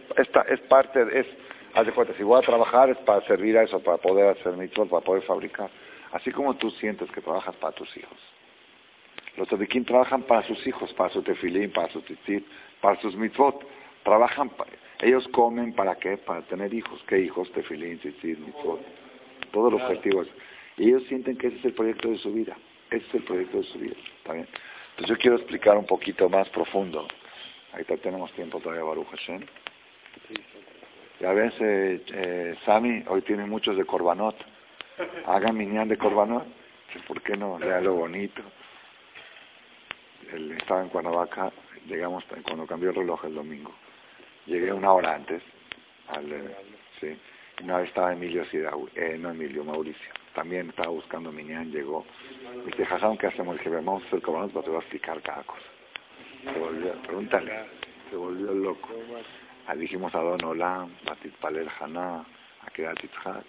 es 0.47 0.59
parte 0.61 1.05
es 1.13 1.27
haz 1.73 1.85
de 1.85 1.91
cuenta 1.91 2.13
si 2.15 2.23
voy 2.23 2.39
a 2.39 2.45
trabajar 2.45 2.89
es 2.89 2.97
para 2.99 3.21
servir 3.27 3.57
a 3.57 3.63
eso 3.63 3.79
para 3.79 3.97
poder 3.97 4.37
hacer 4.37 4.53
mitzvot 4.53 4.89
para 4.89 5.03
poder 5.03 5.23
fabricar 5.23 5.69
Así 6.11 6.31
como 6.31 6.55
tú 6.55 6.71
sientes 6.71 7.09
que 7.11 7.21
trabajas 7.21 7.55
para 7.55 7.73
tus 7.73 7.95
hijos. 7.97 8.17
Los 9.37 9.47
tzadikim 9.47 9.85
trabajan 9.85 10.23
para 10.23 10.43
sus 10.43 10.65
hijos, 10.65 10.91
para 10.93 11.09
su 11.11 11.21
tefilín, 11.21 11.71
para 11.71 11.89
su 11.89 12.01
tzitzit, 12.01 12.45
para 12.81 12.99
sus 12.99 13.15
mitzvot. 13.15 13.63
Trabajan, 14.03 14.51
ellos 15.01 15.27
comen 15.29 15.73
para 15.73 15.95
qué? 15.95 16.17
Para 16.17 16.41
tener 16.43 16.73
hijos. 16.73 17.01
¿Qué 17.07 17.19
hijos? 17.19 17.51
Tefilín, 17.51 17.99
tzitzit, 17.99 18.39
mitzvot. 18.39 18.81
todo 19.51 19.69
el 19.69 19.75
objetivo 19.75 20.23
es. 20.23 20.29
Y 20.77 20.89
ellos 20.89 21.03
sienten 21.03 21.37
que 21.37 21.47
ese 21.47 21.57
es 21.57 21.65
el 21.65 21.73
proyecto 21.73 22.09
de 22.09 22.17
su 22.17 22.33
vida. 22.33 22.57
Ese 22.89 23.05
es 23.05 23.13
el 23.13 23.23
proyecto 23.23 23.57
de 23.57 23.63
su 23.63 23.79
vida. 23.79 23.95
¿Está 24.17 24.33
bien? 24.33 24.47
Entonces 24.91 25.15
yo 25.15 25.21
quiero 25.21 25.37
explicar 25.37 25.77
un 25.77 25.85
poquito 25.85 26.27
más 26.27 26.49
profundo. 26.49 27.07
Ahorita 27.71 27.97
tenemos 27.97 28.31
tiempo 28.33 28.59
todavía, 28.59 28.83
Baruch 28.83 29.07
Hashem. 29.07 29.41
Ya 31.19 31.33
ves, 31.33 31.53
eh, 31.59 32.01
eh, 32.13 32.55
Sami, 32.65 33.03
hoy 33.07 33.21
tiene 33.21 33.45
muchos 33.45 33.77
de 33.77 33.85
Corbanot. 33.85 34.35
Hagan 35.25 35.57
miñán 35.57 35.87
de 35.87 35.97
Corbanot. 35.97 36.45
¿Por 37.07 37.21
qué 37.21 37.37
no? 37.37 37.59
Lea 37.59 37.81
lo 37.81 37.93
bonito. 37.93 38.41
Estaba 40.57 40.81
en 40.81 40.89
Cuernavaca, 40.89 41.51
llegamos 41.87 42.23
cuando 42.43 42.67
cambió 42.67 42.89
el 42.89 42.95
reloj 42.95 43.25
el 43.25 43.35
domingo. 43.35 43.73
Llegué 44.45 44.71
una 44.73 44.91
hora 44.93 45.15
antes. 45.15 45.41
Al, 46.07 46.31
eh, 46.31 46.55
sí. 46.99 47.17
Una 47.63 47.77
vez 47.77 47.89
estaba 47.89 48.13
Emilio 48.13 48.45
Sidaú, 48.45 48.89
eh, 48.95 49.17
no 49.19 49.31
Emilio, 49.31 49.63
Mauricio. 49.63 50.13
También 50.33 50.69
estaba 50.69 50.89
buscando 50.89 51.31
Minyan, 51.31 51.71
llegó. 51.71 52.05
Y 52.65 52.71
dice, 52.71 52.85
Jajam, 52.85 53.17
¿qué 53.17 53.27
hacemos? 53.27 53.57
Dije, 53.57 53.69
vamos 53.69 54.03
a 54.03 54.07
hacer 54.07 54.21
Corbanot, 54.21 54.51
pero 54.51 54.63
te 54.63 54.69
voy 54.69 54.77
a 54.77 54.81
explicar 54.81 55.21
cada 55.21 55.43
cosa. 55.43 55.65
Se 56.43 56.59
volvió, 56.59 56.93
pregúntale, 57.01 57.51
se 58.09 58.15
volvió 58.15 58.53
loco. 58.53 58.89
Ahí 59.67 59.79
dijimos 59.79 60.13
a 60.15 60.19
Don 60.19 60.43
Olam, 60.43 60.95
Batit 61.05 61.33
Palel 61.35 61.69
Haná, 61.79 62.23
Akedat 62.65 63.03
Itzhak. 63.03 63.45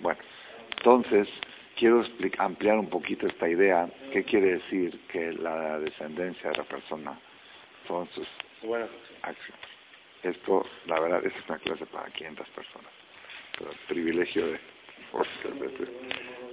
Bueno, 0.00 0.18
entonces, 0.76 1.28
quiero 1.76 2.04
ampliar 2.38 2.78
un 2.78 2.88
poquito 2.88 3.26
esta 3.26 3.48
idea. 3.48 3.88
¿Qué 4.12 4.24
quiere 4.24 4.54
decir 4.54 5.00
que 5.08 5.32
la 5.32 5.78
descendencia 5.78 6.50
de 6.50 6.56
la 6.58 6.64
persona 6.64 7.18
son 7.86 8.08
sus 8.14 8.28
acciones? 9.22 9.62
Esto, 10.22 10.64
la 10.86 11.00
verdad, 11.00 11.24
es 11.26 11.32
una 11.48 11.58
clase 11.58 11.86
para 11.86 12.08
500 12.10 12.48
personas. 12.50 12.92
Pero 13.58 13.70
el 13.72 13.78
privilegio 13.88 14.46
de... 14.46 14.60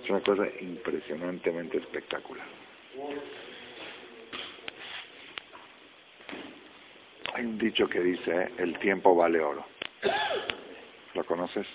Es 0.03 0.09
una 0.09 0.19
cosa 0.21 0.43
impresionantemente 0.59 1.77
espectacular. 1.77 2.45
Hay 7.33 7.45
un 7.45 7.57
dicho 7.57 7.87
que 7.87 8.01
dice, 8.01 8.51
el 8.57 8.77
tiempo 8.79 9.15
vale 9.15 9.39
oro. 9.39 9.65
¿Lo 11.13 11.23
conoces? 11.23 11.65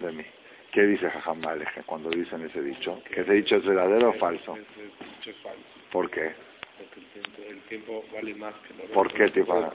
De 0.00 0.12
mí. 0.12 0.24
¿Qué 0.72 0.82
dice 0.82 1.10
Jajam 1.10 1.40
Maleje 1.40 1.82
cuando 1.82 2.10
dicen 2.10 2.44
ese 2.44 2.62
dicho? 2.62 3.02
¿Que 3.04 3.20
ese 3.20 3.32
dicho 3.32 3.56
es 3.56 3.64
verdadero 3.66 4.10
o 4.10 4.12
falso? 4.14 4.54
dicho 4.54 5.30
es 5.30 5.36
falso. 5.42 5.60
¿Por 5.90 6.10
qué? 6.10 6.32
Porque 6.78 7.48
el 7.50 7.60
tiempo, 7.62 8.04
vale 8.12 8.34
más 8.34 8.54
que 8.66 8.72
el 8.72 8.80
oro. 8.80 8.94
¿Por 8.94 9.12
qué 9.12 9.24
el 9.24 9.32
tiempo? 9.32 9.72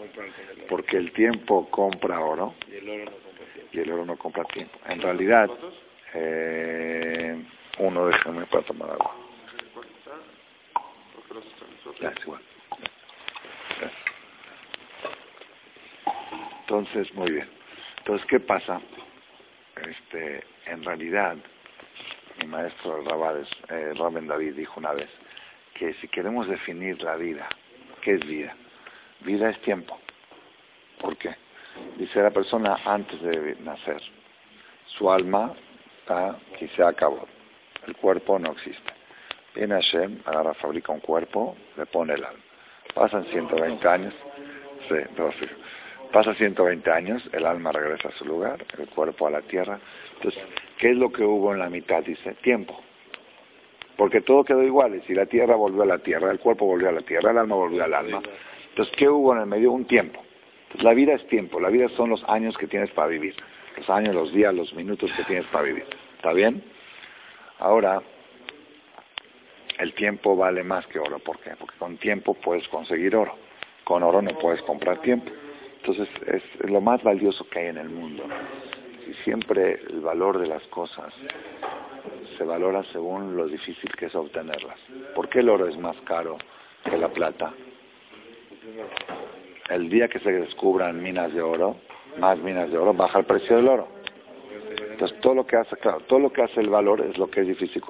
Porque 0.68 0.98
el 0.98 1.12
tiempo 1.12 1.70
compra 1.70 2.20
oro. 2.20 2.56
Y 2.68 2.78
el 2.78 2.90
oro 2.90 3.06
no 3.06 3.12
compra 3.12 3.46
tiempo. 3.54 3.70
Y 3.72 3.80
el 3.80 3.92
oro 3.92 4.06
no 4.06 4.18
compra 4.18 4.44
tiempo. 4.46 4.80
En 4.88 5.02
realidad, 5.02 5.50
eh, 6.14 7.46
uno 7.80 8.08
déjame 8.08 8.46
para 8.48 8.64
tomar 8.64 8.92
agua. 8.92 9.16
Ya, 12.02 12.10
es 12.10 12.24
igual. 12.24 12.42
Entonces, 16.62 17.14
muy 17.14 17.32
bien. 17.32 17.50
Entonces, 18.00 18.26
¿qué 18.28 18.40
pasa? 18.40 18.82
Este, 19.88 20.44
en 20.66 20.84
realidad, 20.84 21.36
mi 22.42 22.48
maestro 22.48 23.04
Rabades, 23.04 23.48
eh, 23.70 23.94
David 23.96 24.56
dijo 24.56 24.80
una 24.80 24.94
vez 24.94 25.10
que 25.76 25.94
si 25.96 26.08
queremos 26.08 26.48
definir 26.48 27.02
la 27.04 27.16
vida, 27.16 27.48
¿qué 28.02 28.14
es 28.14 28.26
vida? 28.26 28.56
Vida 29.22 29.50
es 29.50 29.62
tiempo. 29.62 30.00
¿Por 31.00 31.18
qué? 31.18 31.36
Dice 31.98 32.22
la 32.22 32.32
persona 32.32 32.78
antes 32.86 33.22
de 33.22 33.56
nacer, 33.62 34.02
su 34.86 35.12
alma 35.12 35.54
está, 36.00 36.38
se 36.76 36.84
acabó, 36.84 37.28
el 37.86 37.96
cuerpo 37.98 38.40
no 38.40 38.54
existe. 38.54 38.94
Viene 39.54 39.76
Hashem, 39.76 40.22
agarra, 40.26 40.54
fabrica 40.56 40.92
un 40.92 41.00
cuerpo, 41.00 41.56
le 41.78 41.86
pone 41.86 42.14
el 42.14 42.24
alma. 42.24 42.44
Pasan 42.94 43.26
120 43.26 43.88
años, 43.88 44.14
sí, 44.88 44.96
12. 45.16 45.50
Pasa 46.16 46.34
120 46.34 46.90
años, 46.92 47.30
el 47.34 47.46
alma 47.46 47.74
regresa 47.74 48.08
a 48.08 48.12
su 48.14 48.24
lugar, 48.24 48.66
el 48.80 48.88
cuerpo 48.88 49.28
a 49.28 49.32
la 49.32 49.42
tierra. 49.42 49.82
Entonces, 50.14 50.42
¿qué 50.78 50.92
es 50.92 50.96
lo 50.96 51.12
que 51.12 51.26
hubo 51.26 51.52
en 51.52 51.60
la 51.60 51.70
mitad? 51.70 52.06
Dice, 52.06 52.36
tiempo. 52.36 52.80
Porque 53.98 54.22
todo 54.22 54.46
quedó 54.46 54.64
igual, 54.64 54.96
y 54.96 55.02
si 55.02 55.14
la 55.14 55.26
tierra 55.26 55.58
volvió 55.58 55.84
a 55.84 55.86
la 55.86 55.98
tierra, 55.98 56.32
el 56.32 56.40
cuerpo 56.40 56.68
volvió 56.68 56.88
a 56.88 56.94
la 56.94 57.02
tierra, 57.02 57.32
el 57.32 57.38
alma 57.38 57.58
volvió 57.58 57.84
al 57.84 57.94
alma. 57.94 58.22
Entonces, 58.70 58.96
¿qué 58.96 59.10
hubo 59.10 59.34
en 59.34 59.42
el 59.42 59.46
medio? 59.46 59.74
Un 59.74 59.84
tiempo. 59.88 60.24
Entonces, 60.68 60.84
la 60.86 60.94
vida 60.94 61.16
es 61.16 61.28
tiempo, 61.28 61.60
la 61.60 61.68
vida 61.68 61.90
son 61.98 62.12
los 62.12 62.24
años 62.30 62.58
que 62.58 62.68
tienes 62.68 62.92
para 62.92 63.10
vivir. 63.10 63.36
Los 63.76 63.90
años, 63.90 64.16
los 64.16 64.32
días, 64.32 64.54
los 64.54 64.74
minutos 64.74 65.12
que 65.18 65.24
tienes 65.26 65.46
para 65.48 65.66
vivir. 65.66 65.86
¿Está 66.16 66.32
bien? 66.32 66.64
Ahora, 67.60 68.02
el 69.80 69.94
tiempo 69.96 70.38
vale 70.38 70.64
más 70.64 70.88
que 70.88 70.98
oro. 70.98 71.20
¿Por 71.20 71.40
qué? 71.40 71.58
Porque 71.60 71.78
con 71.78 71.98
tiempo 71.98 72.36
puedes 72.36 72.66
conseguir 72.70 73.18
oro. 73.18 73.36
Con 73.84 74.02
oro 74.02 74.22
no 74.22 74.32
puedes 74.40 74.62
comprar 74.62 75.02
tiempo. 75.02 75.30
Entonces 75.86 76.10
es 76.26 76.70
lo 76.72 76.82
más 76.82 77.04
valioso 77.04 77.48
que 77.48 77.60
hay 77.60 77.68
en 77.68 77.78
el 77.78 77.90
mundo. 77.90 78.24
Y 79.08 79.14
siempre 79.24 79.80
el 79.88 80.02
valor 80.02 80.40
de 80.40 80.48
las 80.48 80.64
cosas 80.68 81.14
se 82.36 82.44
valora 82.44 82.84
según 82.92 83.38
lo 83.38 83.46
difícil 83.46 83.92
que 83.96 84.08
es 84.08 84.16
obtenerlas. 84.16 84.80
¿Por 85.14 85.30
qué 85.30 85.40
el 85.40 85.50
oro 85.50 85.68
es 85.68 85.78
más 85.78 85.96
caro 85.98 86.40
que 86.84 86.98
la 86.98 87.10
plata? 87.10 87.54
El 89.70 89.90
día 89.90 90.08
que 90.08 90.20
se 90.20 90.32
descubran 90.32 91.04
minas 91.04 91.32
de 91.32 91.42
oro, 91.42 91.76
más 92.18 92.40
minas 92.40 92.72
de 92.72 92.80
oro, 92.80 92.92
baja 92.96 93.20
el 93.20 93.26
precio 93.26 93.58
del 93.58 93.68
oro. 93.68 93.88
Entonces 94.90 95.20
todo 95.22 95.36
lo 95.36 95.46
que 95.46 95.58
hace, 95.58 95.76
todo 96.08 96.20
lo 96.20 96.34
que 96.34 96.42
hace 96.42 96.62
el 96.62 96.70
valor 96.70 97.02
es 97.02 97.16
lo 97.20 97.30
que 97.30 97.42
es 97.42 97.48
difícil. 97.48 97.84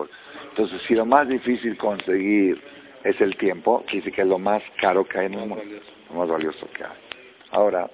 Entonces 0.49 0.81
si 0.81 0.95
lo 0.95 1.05
más 1.05 1.29
difícil 1.29 1.77
conseguir 1.77 2.61
es 3.05 3.21
el 3.21 3.37
tiempo, 3.37 3.85
decir 3.89 4.11
que 4.11 4.21
es 4.21 4.27
lo 4.27 4.39
más 4.39 4.61
caro 4.81 5.05
que 5.05 5.17
hay 5.17 5.27
en 5.27 5.35
el 5.35 5.47
mundo, 5.47 5.63
lo 6.09 6.15
más 6.19 6.27
valioso 6.27 6.67
que 6.75 6.83
hay. 6.83 7.04
Ahora, 7.51 7.89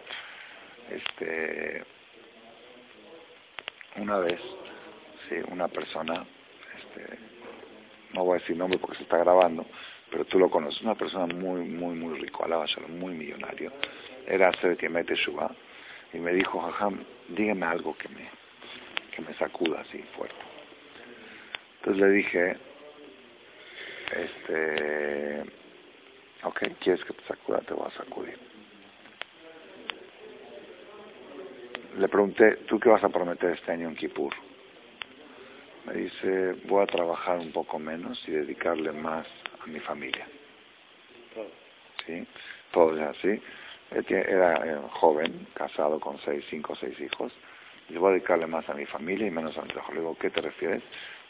este, 0.89 1.84
una 3.98 4.17
vez, 4.20 4.39
sí, 5.27 5.36
una 5.50 5.67
persona, 5.67 6.25
este, 6.77 7.17
no 8.13 8.25
voy 8.25 8.38
a 8.38 8.39
decir 8.39 8.58
nombre 8.58 8.79
porque 8.79 8.98
se 8.98 9.03
está 9.03 9.17
grabando, 9.17 9.65
pero 10.10 10.25
tú 10.25 10.39
lo 10.39 10.50
conoces, 10.50 10.81
una 10.81 10.96
persona 10.96 11.34
muy, 11.34 11.62
muy, 11.62 11.96
muy 11.96 12.20
rico, 12.20 12.43
alaba 12.43 12.65
muy 12.89 13.13
millonario, 13.13 13.72
era 14.27 14.51
que 14.51 14.89
mete 14.89 15.15
Shuba, 15.15 15.51
y 16.13 16.17
me 16.17 16.34
dijo, 16.34 16.60
jajam, 16.60 17.03
dígame 17.29 17.65
algo 17.65 17.96
que 17.98 18.10
me, 18.10 18.29
que 19.15 19.22
me 19.22 19.34
sacuda 19.36 19.81
así 19.81 20.00
fuerte. 20.15 20.36
Entonces 21.79 22.03
le 22.03 22.10
dije, 22.12 22.58
este, 24.15 25.41
ok, 26.43 26.60
¿quieres 26.79 27.03
que 27.05 27.13
te 27.13 27.24
sacuda? 27.25 27.60
Te 27.62 27.74
voy 27.74 27.88
a 27.88 27.98
sacudir. 27.98 28.50
Le 31.98 32.07
pregunté, 32.07 32.57
¿tú 32.67 32.79
qué 32.79 32.89
vas 32.89 33.03
a 33.03 33.10
prometer 33.10 33.51
este 33.51 33.71
año 33.71 33.89
en 33.89 33.95
Kippur? 33.95 34.33
Me 35.86 35.93
dice, 35.93 36.53
voy 36.65 36.83
a 36.83 36.88
trabajar 36.88 37.39
un 37.39 37.51
poco 37.51 37.79
menos 37.79 38.21
y 38.27 38.31
dedicarle 38.31 38.91
más 38.91 39.27
a 39.62 39.67
mi 39.67 39.79
familia. 39.79 40.27
¿Sí? 42.05 42.25
Todo 42.71 42.95
ya, 42.95 43.13
¿sí? 43.15 43.41
Era 43.91 44.55
eh, 44.65 44.81
joven, 44.91 45.48
casado 45.53 46.00
con 46.00 46.17
seis, 46.19 46.45
cinco, 46.50 46.75
seis 46.75 47.00
hijos. 47.00 47.33
Y 47.89 47.95
voy 47.95 48.10
a 48.10 48.13
dedicarle 48.13 48.48
más 48.48 48.69
a 48.69 48.74
mi 48.74 48.86
familia 48.86 49.27
y 49.27 49.31
menos 49.31 49.57
a 49.57 49.63
mi 49.63 49.67
trabajo. 49.67 49.91
Le 49.93 50.00
digo, 50.00 50.17
¿qué 50.17 50.29
te 50.29 50.41
refieres? 50.41 50.83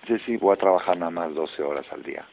Dice, 0.03 0.19
sí, 0.25 0.37
voy 0.37 0.53
a 0.53 0.57
trabajar 0.57 0.97
nada 0.97 1.11
más 1.11 1.33
12 1.33 1.63
horas 1.63 1.85
al 1.91 2.03
día. 2.03 2.25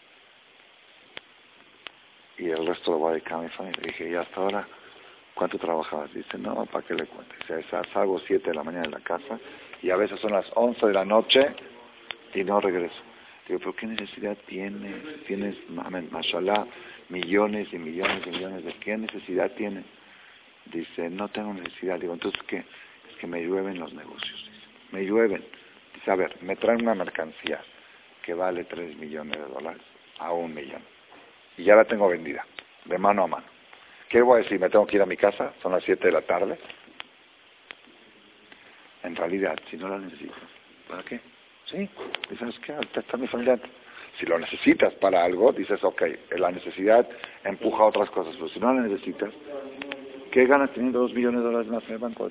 Y 2.37 2.50
el 2.50 2.66
resto 2.66 2.92
lo 2.92 2.99
voy 2.99 3.11
a 3.11 3.14
dedicar 3.14 3.38
a 3.38 3.42
mi 3.42 3.49
familia. 3.49 3.80
Le 3.80 3.88
dije, 3.88 4.11
¿y 4.11 4.14
hasta 4.14 4.40
ahora? 4.40 4.68
¿Cuánto 5.38 5.57
trabajabas? 5.57 6.12
Dice, 6.12 6.37
no, 6.37 6.66
¿para 6.66 6.85
qué 6.85 6.95
le 6.95 7.07
cuento? 7.07 7.33
Dice, 7.38 7.62
salgo 7.92 8.18
7 8.18 8.50
de 8.50 8.57
la 8.57 8.64
mañana 8.64 8.87
de 8.87 8.90
la 8.90 8.99
casa 8.99 9.38
y 9.80 9.90
a 9.90 9.97
veces 9.97 10.18
son 10.18 10.33
las 10.33 10.50
11 10.57 10.85
de 10.85 10.92
la 10.92 11.04
noche 11.04 11.54
y 12.35 12.42
no 12.42 12.61
regreso. 12.61 13.00
Digo, 13.47 13.61
¿pero 13.61 13.76
qué 13.76 13.87
necesidad 13.87 14.37
tienes? 14.47 15.25
Tienes, 15.28 15.54
mashallah, 15.71 16.66
millones 17.11 17.68
y 17.73 17.78
millones 17.78 18.26
y 18.26 18.30
millones 18.30 18.64
de... 18.64 18.73
¿Qué 18.80 18.99
necesidad 18.99 19.52
tienes? 19.52 19.85
Dice, 20.73 21.09
no 21.09 21.28
tengo 21.28 21.54
necesidad. 21.54 22.00
Digo, 22.00 22.14
¿entonces 22.14 22.42
qué? 22.49 22.64
Es 23.09 23.16
que 23.21 23.28
me 23.28 23.40
llueven 23.40 23.78
los 23.78 23.92
negocios. 23.92 24.50
me 24.90 25.04
llueven. 25.04 25.45
Dice, 25.95 26.11
a 26.11 26.16
ver, 26.16 26.37
me 26.42 26.57
traen 26.57 26.83
una 26.83 26.97
mercancía 26.97 27.61
que 28.23 28.35
vale 28.35 28.64
3 28.64 28.97
millones 28.97 29.38
de 29.38 29.47
dólares 29.54 29.83
a 30.18 30.33
un 30.33 30.52
millón. 30.52 30.83
Y 31.57 31.62
ya 31.62 31.76
la 31.76 31.85
tengo 31.85 32.09
vendida, 32.09 32.45
de 32.87 32.99
mano 32.99 33.23
a 33.23 33.26
mano. 33.28 33.58
¿Qué 34.09 34.23
voy 34.23 34.41
a 34.41 34.43
decir? 34.43 34.59
¿Me 34.59 34.71
tengo 34.71 34.87
que 34.87 34.97
ir 34.97 35.03
a 35.03 35.07
mi 35.07 35.17
casa? 35.17 35.53
Son 35.62 35.73
las 35.73 35.85
7 35.85 36.07
de 36.07 36.12
la 36.12 36.23
tarde. 36.23 36.59
En 39.03 39.15
realidad, 39.15 39.57
si 39.71 39.77
no 39.77 39.88
la 39.88 39.99
necesitas, 39.99 40.38
¿para 40.88 41.03
qué? 41.03 41.21
Sí, 41.67 41.88
dices 42.31 42.59
que 42.61 42.75
está 42.99 43.17
mi 43.17 43.27
familia. 43.27 43.59
Si 44.19 44.27
lo 44.27 44.38
necesitas 44.38 44.95
para 44.95 45.25
algo, 45.25 45.53
dices, 45.53 45.85
ok, 45.85 46.03
la 46.38 46.50
necesidad 46.50 47.07
empuja 47.45 47.85
a 47.85 47.87
otras 47.87 48.11
cosas, 48.11 48.35
pero 48.35 48.49
si 48.49 48.59
no 48.59 48.73
la 48.73 48.81
necesitas, 48.81 49.33
¿Qué 50.31 50.47
ganas 50.47 50.71
teniendo 50.73 51.00
dos 51.00 51.15
millones 51.15 51.41
de 51.41 51.47
dólares 51.47 51.69
más 51.69 51.85
en 51.85 51.93
el 51.93 51.99
banco? 51.99 52.31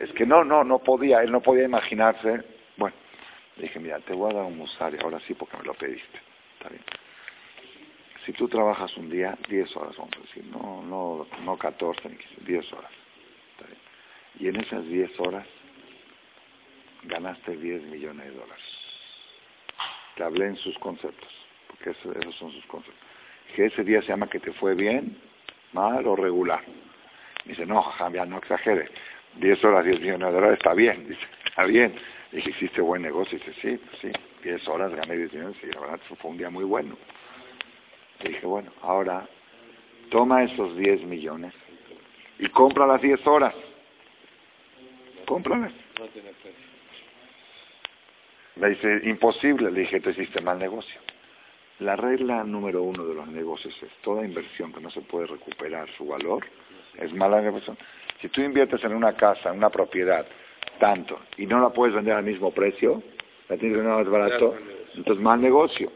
Es 0.00 0.12
que 0.12 0.26
no, 0.26 0.44
no, 0.44 0.62
no 0.62 0.78
podía, 0.78 1.22
él 1.22 1.32
no 1.32 1.40
podía 1.40 1.64
imaginarse. 1.64 2.42
Bueno, 2.76 2.94
dije, 3.56 3.80
mira, 3.80 3.98
te 4.00 4.14
voy 4.14 4.30
a 4.30 4.36
dar 4.36 4.44
un 4.44 4.56
musario, 4.56 5.00
ahora 5.02 5.18
sí 5.26 5.34
porque 5.34 5.56
me 5.56 5.64
lo 5.64 5.74
pediste. 5.74 6.18
Está 6.54 6.68
bien. 6.68 6.82
Si 8.24 8.32
tú 8.32 8.48
trabajas 8.48 8.94
un 8.96 9.08
día, 9.08 9.36
10 9.48 9.76
horas, 9.76 9.96
vamos 9.96 10.14
a 10.16 10.20
decir, 10.20 10.44
no, 10.46 10.82
no, 10.82 11.26
no 11.42 11.56
14 11.56 12.08
ni 12.08 12.16
15, 12.16 12.34
10 12.44 12.72
horas. 12.72 12.90
Y 14.38 14.48
en 14.48 14.56
esas 14.56 14.86
10 14.86 15.18
horas 15.20 15.46
ganaste 17.04 17.56
10 17.56 17.82
millones 17.84 18.26
de 18.26 18.32
dólares. 18.32 18.64
Te 20.16 20.22
hablé 20.22 20.46
en 20.46 20.56
sus 20.56 20.78
conceptos, 20.78 21.28
porque 21.68 21.90
esos 21.90 22.34
son 22.36 22.52
sus 22.52 22.64
conceptos. 22.66 23.02
Que 23.54 23.66
ese 23.66 23.84
día 23.84 24.00
se 24.02 24.08
llama 24.08 24.28
que 24.28 24.38
te 24.38 24.52
fue 24.52 24.74
bien, 24.74 25.16
mal 25.72 26.06
o 26.06 26.14
regular. 26.14 26.62
Dice, 27.44 27.66
no, 27.66 27.84
ya 28.12 28.26
no 28.26 28.38
exagere. 28.38 28.88
10 29.36 29.64
horas, 29.64 29.84
10 29.84 30.00
millones 30.00 30.28
de 30.28 30.32
dólares, 30.32 30.58
está 30.58 30.74
bien. 30.74 31.08
Dice, 31.08 31.26
está 31.46 31.64
bien. 31.64 31.94
Dije, 32.32 32.50
hiciste 32.50 32.80
buen 32.80 33.02
negocio. 33.02 33.38
Dice, 33.38 33.52
sí, 33.60 33.76
pues 33.76 33.98
sí, 34.00 34.12
10 34.42 34.68
horas 34.68 34.94
gané 34.94 35.16
10 35.16 35.32
millones 35.32 35.56
y 35.62 35.66
la 35.66 35.80
verdad 35.80 36.00
fue 36.20 36.30
un 36.30 36.38
día 36.38 36.50
muy 36.50 36.64
bueno. 36.64 36.96
Dije, 38.28 38.46
bueno, 38.46 38.70
ahora 38.82 39.26
toma 40.10 40.44
esos 40.44 40.76
10 40.76 41.02
millones 41.04 41.54
y 42.38 42.46
compra 42.48 42.86
las 42.86 43.00
10 43.00 43.26
horas. 43.26 43.54
Cómpralas. 45.26 45.72
Me 48.56 48.70
dice, 48.70 49.00
imposible. 49.04 49.70
Le 49.70 49.80
dije, 49.80 50.00
te 50.00 50.10
hiciste 50.10 50.40
mal 50.40 50.58
negocio. 50.58 51.00
La 51.78 51.96
regla 51.96 52.44
número 52.44 52.82
uno 52.82 53.06
de 53.06 53.14
los 53.14 53.28
negocios 53.28 53.74
es 53.82 53.90
toda 54.02 54.24
inversión 54.24 54.72
que 54.72 54.80
no 54.80 54.90
se 54.90 55.00
puede 55.00 55.26
recuperar 55.26 55.88
su 55.96 56.06
valor 56.06 56.44
es 56.98 57.12
mala 57.14 57.42
inversión. 57.42 57.76
Si 58.20 58.28
tú 58.28 58.42
inviertes 58.42 58.82
en 58.84 58.94
una 58.94 59.14
casa, 59.14 59.50
en 59.50 59.58
una 59.58 59.70
propiedad, 59.70 60.26
tanto, 60.78 61.20
y 61.36 61.46
no 61.46 61.60
la 61.60 61.70
puedes 61.70 61.94
vender 61.94 62.14
al 62.14 62.24
mismo 62.24 62.52
precio, 62.52 63.02
la 63.48 63.56
tienes 63.56 63.76
que 63.76 63.82
vender 63.82 64.04
más 64.04 64.08
barato, 64.08 64.54
entonces 64.94 65.22
mal 65.22 65.40
negocio. 65.40 65.90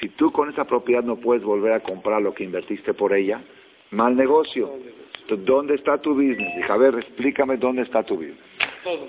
Si 0.00 0.08
tú 0.10 0.30
con 0.30 0.48
esa 0.48 0.64
propiedad 0.64 1.02
no 1.02 1.16
puedes 1.16 1.42
volver 1.42 1.72
a 1.72 1.80
comprar 1.80 2.22
lo 2.22 2.34
que 2.34 2.44
invertiste 2.44 2.94
por 2.94 3.12
ella, 3.12 3.40
mal 3.90 4.16
negocio. 4.16 4.70
¿dónde 5.36 5.74
está 5.74 5.98
tu 5.98 6.14
business? 6.14 6.56
Dije, 6.56 6.72
a 6.72 6.76
ver, 6.76 6.94
explícame 6.94 7.56
dónde 7.56 7.82
está 7.82 8.02
tu 8.02 8.16
business. 8.16 8.38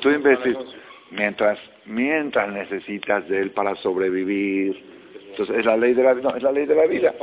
Tú 0.02 0.10
investigas 0.10 0.66
mientras, 1.12 1.60
mientras 1.86 2.52
necesitas 2.52 3.28
de 3.30 3.40
él 3.40 3.52
para 3.52 3.76
sobrevivir, 3.76 4.84
entonces 5.30 5.58
es 5.58 5.66
la 5.66 5.78
ley 5.78 5.94
de 5.94 6.04
la, 6.04 6.16
no, 6.16 6.36
es 6.36 6.44
la 6.44 6.52
ley 6.52 6.66
de 6.66 6.76
la 6.76 6.86
vida. 6.86 7.14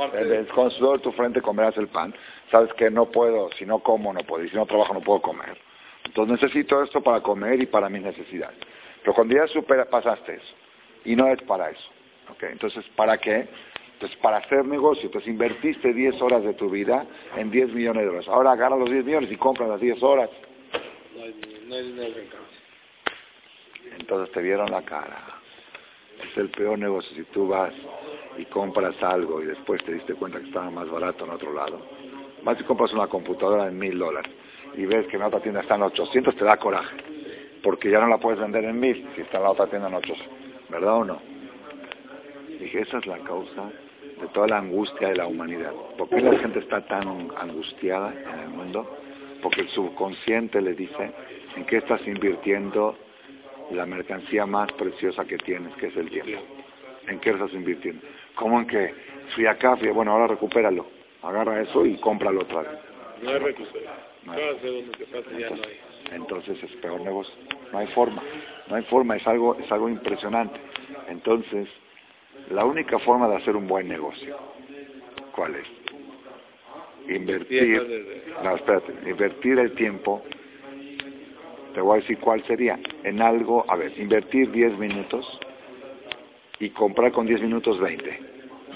Con 0.53 0.71
sudor 0.71 0.99
tu 1.01 1.11
frente 1.11 1.41
comerás 1.41 1.77
el 1.77 1.87
pan. 1.87 2.13
Sabes 2.49 2.73
que 2.73 2.89
no 2.89 3.11
puedo, 3.11 3.51
si 3.51 3.65
no 3.65 3.79
como 3.79 4.13
no 4.13 4.21
puedo, 4.21 4.43
y 4.43 4.49
si 4.49 4.55
no 4.55 4.65
trabajo 4.65 4.93
no 4.93 5.01
puedo 5.01 5.21
comer. 5.21 5.57
Entonces 6.05 6.41
necesito 6.41 6.81
esto 6.81 7.01
para 7.01 7.21
comer 7.21 7.61
y 7.61 7.65
para 7.65 7.89
mis 7.89 8.01
necesidades. 8.01 8.57
Pero 9.01 9.13
cuando 9.13 9.35
ya 9.35 9.47
supera, 9.47 9.85
pasaste 9.85 10.35
eso, 10.35 10.55
y 11.05 11.15
no 11.15 11.27
es 11.27 11.41
para 11.43 11.69
eso. 11.69 11.89
¿Okay? 12.31 12.49
Entonces, 12.51 12.85
¿para 12.95 13.17
qué? 13.17 13.47
Entonces, 13.93 14.17
para 14.19 14.37
hacer 14.37 14.65
negocio, 14.65 15.05
entonces 15.05 15.29
invertiste 15.29 15.91
10 15.91 16.21
horas 16.21 16.43
de 16.43 16.53
tu 16.53 16.69
vida 16.69 17.05
en 17.35 17.49
10 17.49 17.73
millones 17.73 18.01
de 18.01 18.07
dólares. 18.07 18.29
Ahora 18.29 18.51
agarra 18.51 18.77
los 18.77 18.89
10 18.89 19.05
millones 19.05 19.31
y 19.31 19.37
compra 19.37 19.67
las 19.67 19.81
10 19.81 20.03
horas. 20.03 20.29
No 21.15 21.23
hay, 21.23 21.33
no 21.67 21.75
hay 21.75 22.29
Entonces 23.99 24.33
te 24.33 24.41
vieron 24.41 24.69
la 24.69 24.83
cara 24.83 25.37
es 26.23 26.37
el 26.37 26.49
peor 26.49 26.79
negocio 26.79 27.15
si 27.15 27.23
tú 27.25 27.47
vas 27.47 27.73
y 28.37 28.45
compras 28.45 28.95
algo 29.01 29.41
y 29.41 29.45
después 29.45 29.83
te 29.83 29.93
diste 29.93 30.13
cuenta 30.15 30.39
que 30.39 30.47
estaba 30.47 30.69
más 30.69 30.89
barato 30.89 31.25
en 31.25 31.31
otro 31.31 31.53
lado. 31.53 31.79
Vas 32.43 32.59
y 32.59 32.63
compras 32.63 32.93
una 32.93 33.07
computadora 33.07 33.67
en 33.67 33.77
mil 33.77 33.97
dólares 33.97 34.31
y 34.75 34.85
ves 34.85 35.07
que 35.07 35.17
en 35.17 35.23
otra 35.23 35.39
tienda 35.41 35.61
está 35.61 35.75
en 35.75 35.83
800, 35.83 36.35
te 36.35 36.45
da 36.45 36.57
coraje. 36.57 36.95
Porque 37.63 37.89
ya 37.89 37.99
no 37.99 38.07
la 38.07 38.17
puedes 38.17 38.39
vender 38.39 38.63
en 38.65 38.79
mil 38.79 39.07
si 39.15 39.21
está 39.21 39.37
en 39.37 39.43
la 39.43 39.51
otra 39.51 39.67
tienda 39.67 39.87
en 39.87 39.95
800. 39.95 40.27
¿Verdad 40.69 40.93
o 40.93 41.03
no? 41.03 41.21
Dije, 42.59 42.81
esa 42.81 42.97
es 42.97 43.05
la 43.05 43.19
causa 43.19 43.71
de 44.19 44.27
toda 44.33 44.47
la 44.47 44.57
angustia 44.59 45.09
de 45.09 45.15
la 45.15 45.27
humanidad. 45.27 45.73
¿Por 45.97 46.09
qué 46.09 46.21
la 46.21 46.37
gente 46.39 46.59
está 46.59 46.85
tan 46.85 47.29
angustiada 47.37 48.13
en 48.33 48.39
el 48.39 48.49
mundo? 48.49 48.97
Porque 49.41 49.61
el 49.61 49.69
subconsciente 49.69 50.61
le 50.61 50.73
dice, 50.73 51.11
¿en 51.55 51.65
qué 51.65 51.77
estás 51.77 52.05
invirtiendo 52.07 52.95
la 53.71 53.85
mercancía 53.85 54.45
más 54.45 54.71
preciosa 54.73 55.25
que 55.25 55.37
tienes, 55.37 55.73
que 55.75 55.87
es 55.87 55.97
el 55.97 56.09
tiempo. 56.09 56.41
¿En 57.07 57.19
qué 57.19 57.31
estás 57.31 57.53
invirtiendo? 57.53 58.01
¿Cómo 58.35 58.59
en 58.59 58.67
que 58.67 58.93
fui 59.35 59.45
acá, 59.45 59.75
fui, 59.77 59.89
bueno, 59.89 60.11
ahora 60.11 60.27
recupéralo, 60.27 60.85
agarra 61.23 61.61
eso 61.61 61.85
y 61.85 61.97
cómpralo 61.97 62.41
otra 62.41 62.61
vez. 62.61 62.71
No 63.21 63.29
hay 63.31 63.39
recuperación. 63.39 63.93
entonces, 64.25 65.79
entonces 66.13 66.63
es 66.63 66.71
peor 66.77 67.01
negocio. 67.01 67.33
No 67.71 67.79
hay 67.79 67.87
forma, 67.87 68.21
no 68.69 68.75
hay 68.75 68.83
forma, 68.83 69.15
es 69.15 69.27
algo, 69.27 69.55
es 69.55 69.71
algo 69.71 69.89
impresionante. 69.89 70.59
Entonces, 71.09 71.67
la 72.49 72.65
única 72.65 72.99
forma 72.99 73.27
de 73.27 73.35
hacer 73.37 73.55
un 73.55 73.67
buen 73.67 73.87
negocio, 73.87 74.37
¿cuál 75.35 75.55
es? 75.55 75.67
Invertir, 77.09 78.25
no, 78.43 78.55
espérate, 78.55 78.93
invertir 79.09 79.59
el 79.59 79.73
tiempo 79.75 80.23
te 81.77 81.81
voy 81.81 81.99
a 81.99 82.01
decir 82.01 82.17
cuál 82.17 82.43
sería. 82.45 82.79
En 83.03 83.21
algo, 83.21 83.63
a 83.67 83.75
ver, 83.75 83.93
invertir 83.99 84.49
10 84.49 84.79
minutos 84.79 85.39
y 86.57 86.71
comprar 86.71 87.11
con 87.11 87.27
10 87.27 87.39
minutos 87.43 87.79
20. 87.79 88.19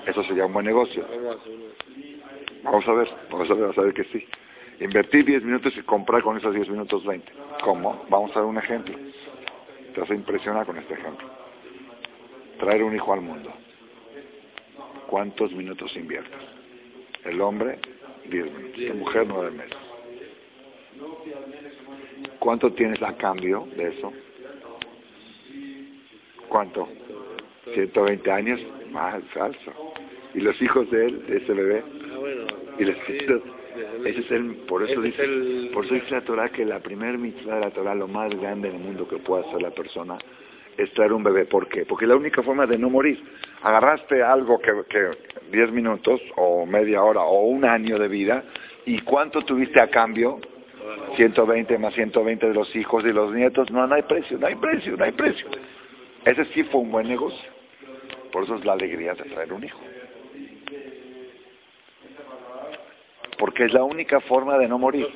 Eso 0.06 0.24
sería 0.26 0.46
un 0.46 0.54
buen 0.54 0.68
negocio. 0.68 1.04
Vamos 2.62 2.88
a 2.88 2.94
ver, 2.94 3.10
vamos 3.32 3.50
a 3.50 3.54
ver, 3.56 3.62
vamos 3.64 3.78
a 3.80 3.82
ver 3.82 3.94
que 3.96 4.04
sí. 4.04 4.24
Invertir 4.82 5.26
10 5.26 5.44
minutos 5.44 5.76
y 5.76 5.82
comprar 5.82 6.22
con 6.22 6.38
esos 6.38 6.54
10 6.54 6.70
minutos 6.70 7.04
20. 7.04 7.32
¿Cómo? 7.64 8.06
Vamos 8.08 8.30
a 8.36 8.36
dar 8.36 8.44
un 8.44 8.60
ejemplo. 8.60 8.96
Te 9.96 10.00
vas 10.00 10.12
a 10.12 10.14
impresionar 10.14 10.68
con 10.68 10.78
este 10.78 10.94
ejemplo. 10.94 11.28
Traer 12.62 12.84
un 12.84 12.94
hijo 12.94 13.12
al 13.12 13.22
mundo. 13.22 13.52
¿Cuántos 15.08 15.52
minutos 15.52 15.98
inviertes? 15.98 16.40
El 17.26 17.42
hombre, 17.42 17.80
10 18.30 18.54
minutos. 18.54 18.82
La 18.82 18.94
mujer, 18.94 19.26
9 19.28 19.50
meses. 19.50 19.78
¿Cuánto 22.38 22.72
tienes 22.74 23.02
a 23.02 23.18
cambio 23.18 23.68
de 23.76 23.88
eso? 23.88 24.14
¿Cuánto? 26.50 26.88
120 27.74 28.32
años, 28.32 28.62
más 28.92 29.24
falso. 29.34 29.72
¿Y 30.36 30.42
los 30.42 30.62
hijos 30.62 30.90
de 30.92 31.08
él, 31.08 31.26
de 31.26 31.38
ese 31.38 31.54
bebé? 31.54 31.84
Ah, 31.84 32.78
y 32.78 32.84
ese 34.08 34.20
es 34.20 34.32
el, 34.32 34.56
por 34.68 34.84
eso 34.84 35.02
dice, 35.02 35.24
por 35.74 35.86
eso 35.86 35.96
dice 35.96 36.12
la 36.12 36.22
Torah 36.22 36.50
que 36.50 36.64
la 36.64 36.80
primer 36.80 37.18
mitzvah 37.18 37.56
de 37.56 37.62
la 37.62 37.72
Torah, 37.72 37.96
lo 37.96 38.08
más 38.08 38.30
grande 38.40 38.70
en 38.70 38.76
el 38.76 38.82
mundo 38.82 39.08
que 39.08 39.18
puede 39.18 39.48
hacer 39.48 39.64
la 39.64 39.72
persona, 39.72 40.20
es 40.78 40.92
traer 40.94 41.14
un 41.14 41.24
bebé. 41.24 41.46
¿Por 41.46 41.68
qué? 41.68 41.86
Porque 41.86 42.08
la 42.08 42.16
única 42.16 42.42
forma 42.44 42.66
de 42.66 42.78
no 42.78 42.90
morir. 42.90 43.24
Agarraste 43.62 44.24
algo 44.24 44.60
que, 44.60 44.72
que 44.90 45.10
10 45.52 45.72
minutos, 45.72 46.22
o 46.36 46.66
media 46.66 47.04
hora, 47.04 47.22
o 47.22 47.48
un 47.48 47.66
año 47.66 48.00
de 48.00 48.08
vida, 48.08 48.44
¿y 48.86 49.00
cuánto 49.02 49.42
tuviste 49.44 49.80
a 49.80 49.88
cambio? 49.88 50.40
120 51.16 51.78
más 51.78 51.94
120 51.94 52.48
de 52.48 52.54
los 52.54 52.76
hijos 52.76 53.04
y 53.06 53.12
los 53.12 53.34
nietos, 53.34 53.70
no 53.72 53.94
hay 53.94 54.02
precio, 54.04 54.38
no 54.38 54.48
hay 54.48 54.56
precio, 54.56 54.98
no 54.98 55.04
hay 55.04 55.12
precio. 55.12 55.48
Ese 56.26 56.46
sí 56.46 56.64
fue 56.64 56.82
un 56.82 56.92
buen 56.92 57.08
negocio. 57.08 57.50
Por 58.32 58.44
eso 58.44 58.56
es 58.56 58.66
la 58.66 58.74
alegría 58.74 59.14
de 59.14 59.24
traer 59.24 59.52
un 59.52 59.64
hijo. 59.64 59.80
Porque 63.38 63.66
es 63.66 63.74
la 63.74 63.84
única 63.84 64.20
forma 64.22 64.58
de 64.58 64.68
no 64.68 64.78
morir. 64.78 65.08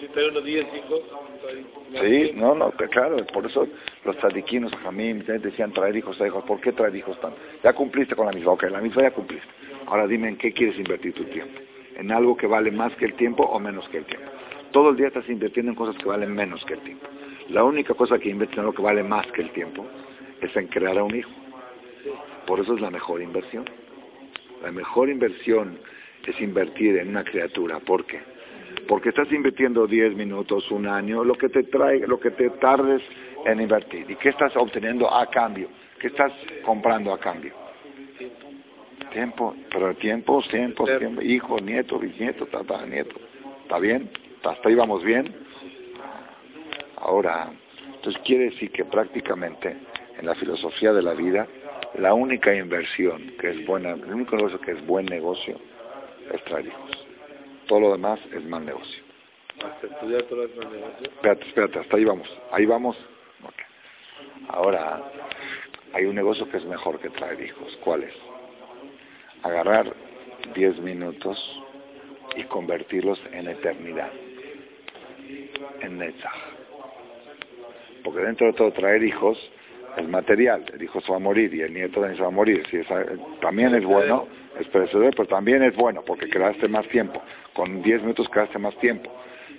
Sí, 2.02 2.32
no, 2.36 2.56
no, 2.56 2.72
claro, 2.72 3.18
por 3.28 3.46
eso 3.46 3.68
los 4.04 4.18
tzadiquinos, 4.18 4.72
Jamín, 4.84 5.24
decían 5.26 5.72
traer 5.72 5.96
hijos 5.96 6.20
a 6.20 6.28
hijos. 6.28 6.44
¿Por 6.44 6.60
qué 6.60 6.72
traer 6.72 6.96
hijos 6.96 7.20
tan? 7.22 7.34
Ya 7.64 7.74
cumpliste 7.74 8.16
con 8.16 8.26
la 8.26 8.32
misma, 8.32 8.52
ok, 8.54 8.64
la 8.64 8.82
misma 8.82 9.04
ya 9.04 9.12
cumpliste. 9.12 9.48
Ahora 9.88 10.08
dime 10.08 10.30
en 10.30 10.38
qué 10.38 10.52
quieres 10.52 10.78
invertir 10.78 11.14
tu 11.14 11.24
tiempo. 11.26 11.60
¿En 11.96 12.12
algo 12.12 12.36
que 12.36 12.48
vale 12.48 12.72
más 12.72 12.94
que 12.96 13.06
el 13.06 13.14
tiempo 13.14 13.44
o 13.44 13.60
menos 13.60 13.88
que 13.90 14.00
el 14.00 14.06
tiempo? 14.06 14.28
Todo 14.72 14.90
el 14.90 14.98
día 14.98 15.08
estás 15.08 15.30
invirtiendo 15.30 15.72
en 15.72 15.76
cosas 15.76 15.96
que 15.96 16.06
valen 16.06 16.34
menos 16.34 16.66
que 16.66 16.74
el 16.74 16.82
tiempo. 16.82 17.08
La 17.50 17.64
única 17.64 17.94
cosa 17.94 18.20
que 18.20 18.30
inviertes 18.30 18.58
en 18.58 18.66
lo 18.66 18.74
que 18.74 18.82
vale 18.82 19.04
más 19.04 19.26
que 19.28 19.44
el 19.44 19.52
tiempo 19.52 19.86
es 20.42 20.56
en 20.56 20.68
crear 20.68 20.98
a 20.98 21.04
un 21.04 21.16
hijo. 21.16 21.32
Por 22.46 22.60
eso 22.60 22.76
es 22.76 22.82
la 22.82 22.92
mejor 22.92 23.22
inversión. 23.22 23.66
La 24.62 24.72
mejor 24.72 25.10
inversión 25.10 25.80
es 26.26 26.42
invertir 26.42 26.98
en 26.98 27.10
una 27.10 27.24
criatura. 27.24 27.80
¿Por 27.80 28.06
qué? 28.06 28.20
Porque 28.88 29.10
estás 29.10 29.32
invirtiendo 29.32 29.88
10 29.88 30.16
minutos, 30.16 30.70
un 30.72 30.88
año, 30.88 31.24
lo 31.24 31.36
que 31.36 31.50
te 31.50 31.64
trae, 31.64 32.06
lo 32.08 32.20
que 32.20 32.32
te 32.32 32.50
tardes 32.52 33.02
en 33.46 33.62
invertir. 33.62 34.10
¿Y 34.10 34.16
qué 34.16 34.30
estás 34.30 34.56
obteniendo 34.56 35.12
a 35.12 35.26
cambio? 35.28 35.70
¿Qué 36.00 36.08
estás 36.08 36.32
comprando 36.64 37.14
a 37.14 37.20
cambio? 37.20 37.54
Tiempo, 39.12 39.56
pero 39.72 39.96
tiempo, 39.96 40.44
tiempo, 40.50 40.86
tiempo, 40.86 41.22
hijo, 41.22 41.60
nieto, 41.60 41.98
bisnieto, 41.98 42.46
tata, 42.48 42.86
nieto. 42.86 43.16
¿Está 43.64 43.80
bien? 43.80 44.10
hasta 44.44 44.70
ahí 44.70 44.76
vamos 44.76 45.04
bien. 45.04 45.34
Ahora, 46.98 47.52
entonces 47.94 48.22
quiere 48.24 48.46
decir 48.46 48.72
que 48.72 48.86
prácticamente 48.86 49.76
en 50.20 50.26
la 50.26 50.36
filosofía 50.36 50.94
de 50.94 51.02
la 51.02 51.14
vida, 51.14 51.48
la 51.98 52.14
única 52.14 52.54
inversión 52.54 53.34
que 53.40 53.50
es 53.50 53.66
buena, 53.66 53.94
el 53.94 54.14
único 54.14 54.36
negocio 54.36 54.60
que 54.62 54.72
es 54.72 54.86
buen 54.86 55.06
negocio 55.06 55.60
es 56.32 56.44
traer 56.44 56.68
hijos. 56.68 56.85
Todo 57.68 57.80
lo 57.80 57.92
demás 57.92 58.20
es 58.34 58.44
mal 58.46 58.66
negocio. 58.66 59.04
Hasta 59.64 59.88
estudiar 59.88 60.24
todo 60.24 60.44
el 60.44 60.50
negocio. 60.50 61.04
Espérate, 61.04 61.48
espérate, 61.48 61.80
hasta 61.80 61.98
ahí 61.98 62.06
vamos. 62.06 62.30
Ahí 62.52 62.66
vamos. 62.66 62.98
Okay. 63.42 63.66
Ahora, 64.50 65.04
hay 65.94 66.06
un 66.06 66.16
negocio 66.16 66.50
que 66.50 66.58
es 66.58 66.66
mejor 66.66 67.00
que 67.00 67.10
traer 67.10 67.42
hijos. 67.42 67.78
¿Cuál 67.84 68.04
es? 68.04 68.14
Agarrar 69.44 69.94
10 70.54 70.80
minutos 70.80 71.38
y 72.36 72.44
convertirlos 72.44 73.20
en 73.32 73.48
eternidad, 73.48 74.12
en 75.82 75.98
Netzach. 75.98 76.34
Porque 78.04 78.22
dentro 78.22 78.48
de 78.48 78.54
todo 78.54 78.72
traer 78.72 79.04
hijos 79.04 79.38
es 79.98 80.08
material, 80.08 80.66
el 80.74 80.84
hijo 80.84 81.00
se 81.02 81.12
va 81.12 81.18
a 81.18 81.20
morir 81.20 81.54
y 81.54 81.62
el 81.62 81.74
nieto 81.74 82.00
también 82.00 82.16
se 82.16 82.22
va 82.22 82.28
a 82.28 82.32
morir. 82.32 82.64
Si 82.70 82.80
también 83.42 83.76
es 83.76 83.84
bueno, 83.86 84.28
es 84.60 84.68
perecedero, 84.68 85.12
pero 85.12 85.28
también 85.28 85.64
es 85.64 85.76
bueno 85.76 86.04
porque 86.06 86.30
creaste 86.30 86.68
más 86.68 86.88
tiempo. 86.90 87.22
Con 87.54 87.82
10 87.82 88.02
minutos 88.02 88.28
creaste 88.30 88.60
más 88.60 88.76
tiempo. 88.80 89.12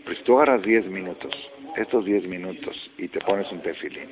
Pero 0.05 0.17
si 0.17 0.23
tú 0.25 0.37
agarras 0.37 0.63
10 0.63 0.87
minutos, 0.87 1.35
estos 1.77 2.05
10 2.05 2.27
minutos, 2.27 2.91
y 2.99 3.09
te 3.09 3.19
pones 3.21 3.51
un 3.51 3.61
tefilín, 3.61 4.09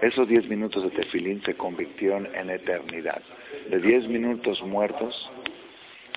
esos 0.00 0.28
10 0.28 0.48
minutos 0.48 0.82
de 0.84 0.90
tefilín 0.90 1.42
se 1.42 1.54
convirtieron 1.54 2.28
en 2.34 2.50
eternidad. 2.50 3.22
De 3.70 3.78
10 3.78 4.08
minutos 4.08 4.62
muertos, 4.62 5.30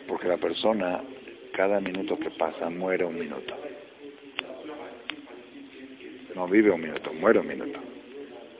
porque 0.08 0.28
la 0.28 0.38
persona, 0.38 1.02
cada 1.54 1.80
minuto 1.80 2.18
que 2.18 2.30
pasa, 2.32 2.70
muere 2.70 3.06
un 3.06 3.20
minuto. 3.20 3.56
No 6.36 6.48
vive 6.48 6.72
un 6.72 6.82
minuto, 6.82 7.12
muere 7.13 7.40
un 7.40 7.48
minuto. 7.48 7.80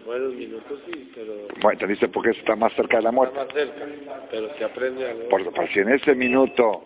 Muere 0.08 0.26
un 0.26 0.38
minuto, 0.38 0.80
sí, 0.86 1.12
pero... 1.14 1.34
Bueno, 1.62 1.80
te 1.80 1.86
dice 1.86 2.08
porque 2.08 2.30
está 2.30 2.56
más 2.56 2.74
cerca 2.76 2.96
de 2.96 3.04
la 3.04 3.12
muerte. 3.12 3.38
Está 3.42 3.46
más 3.46 3.54
cerca, 3.54 3.86
pero 4.32 4.56
se 4.58 4.64
aprende 4.64 5.06
a... 5.06 5.30
Por, 5.30 5.52
por 5.52 5.68
si 5.68 5.80
en 5.80 5.90
ese 5.90 6.16
minuto 6.16 6.86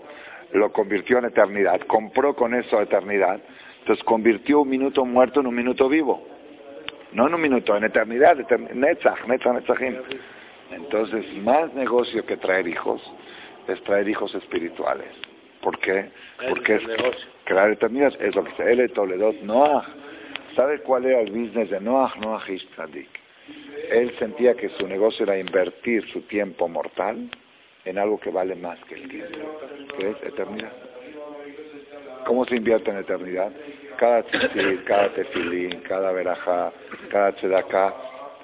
lo 0.53 0.71
convirtió 0.71 1.19
en 1.19 1.25
eternidad, 1.25 1.81
compró 1.81 2.36
con 2.36 2.55
eso 2.55 2.81
eternidad, 2.81 3.39
entonces 3.81 4.03
convirtió 4.05 4.62
un 4.62 4.69
minuto 4.69 5.05
muerto 5.05 5.39
en 5.39 5.45
un 5.45 5.53
minuto 5.53 5.88
vivo. 5.88 6.27
No 7.13 7.27
en 7.27 7.36
un 7.36 7.41
minuto, 7.41 7.77
en 7.77 7.84
eternidad, 7.84 8.38
netzach, 8.73 9.23
netzach, 9.27 9.53
netzachim. 9.53 9.97
Entonces, 10.71 11.23
más 11.43 11.71
negocio 11.75 12.25
que 12.25 12.38
traer 12.38 12.67
hijos 12.67 13.03
es 13.67 13.84
traer 13.84 14.10
hijos 14.10 14.34
espirituales. 14.34 15.10
¿Por 15.62 15.77
qué? 15.77 16.10
Porque 16.49 16.73
es 16.73 16.84
crear 17.43 17.69
eternidad, 17.69 18.19
es 18.19 18.34
lo 18.34 18.43
que 18.43 18.49
dice 18.49 18.71
Ele 18.71 18.89
Toledot 18.89 19.41
Noah. 19.43 19.86
¿Sabe 20.55 20.79
cuál 20.81 21.05
era 21.05 21.21
el 21.21 21.31
business 21.31 21.69
de 21.69 21.79
Noah? 21.79 22.13
Noah 22.21 22.43
Ishtadik. 22.47 23.09
Él 23.89 24.13
sentía 24.19 24.53
que 24.53 24.69
su 24.69 24.87
negocio 24.87 25.23
era 25.23 25.37
invertir 25.37 26.05
su 26.11 26.21
tiempo 26.23 26.67
mortal 26.67 27.29
en 27.85 27.97
algo 27.97 28.19
que 28.19 28.29
vale 28.29 28.55
más 28.55 28.77
que 28.85 28.95
el 28.95 29.09
tiempo, 29.09 29.59
que 29.97 30.09
es 30.09 30.23
eternidad. 30.23 30.71
¿Cómo 32.25 32.45
se 32.45 32.57
invierte 32.57 32.91
en 32.91 32.97
eternidad? 32.97 33.51
Cada 33.97 34.23
tzitzit, 34.23 34.83
cada 34.83 35.13
tefilín, 35.13 35.81
cada 35.81 36.11
verajá, 36.11 36.71
cada 37.09 37.31
tzedaká, 37.33 37.93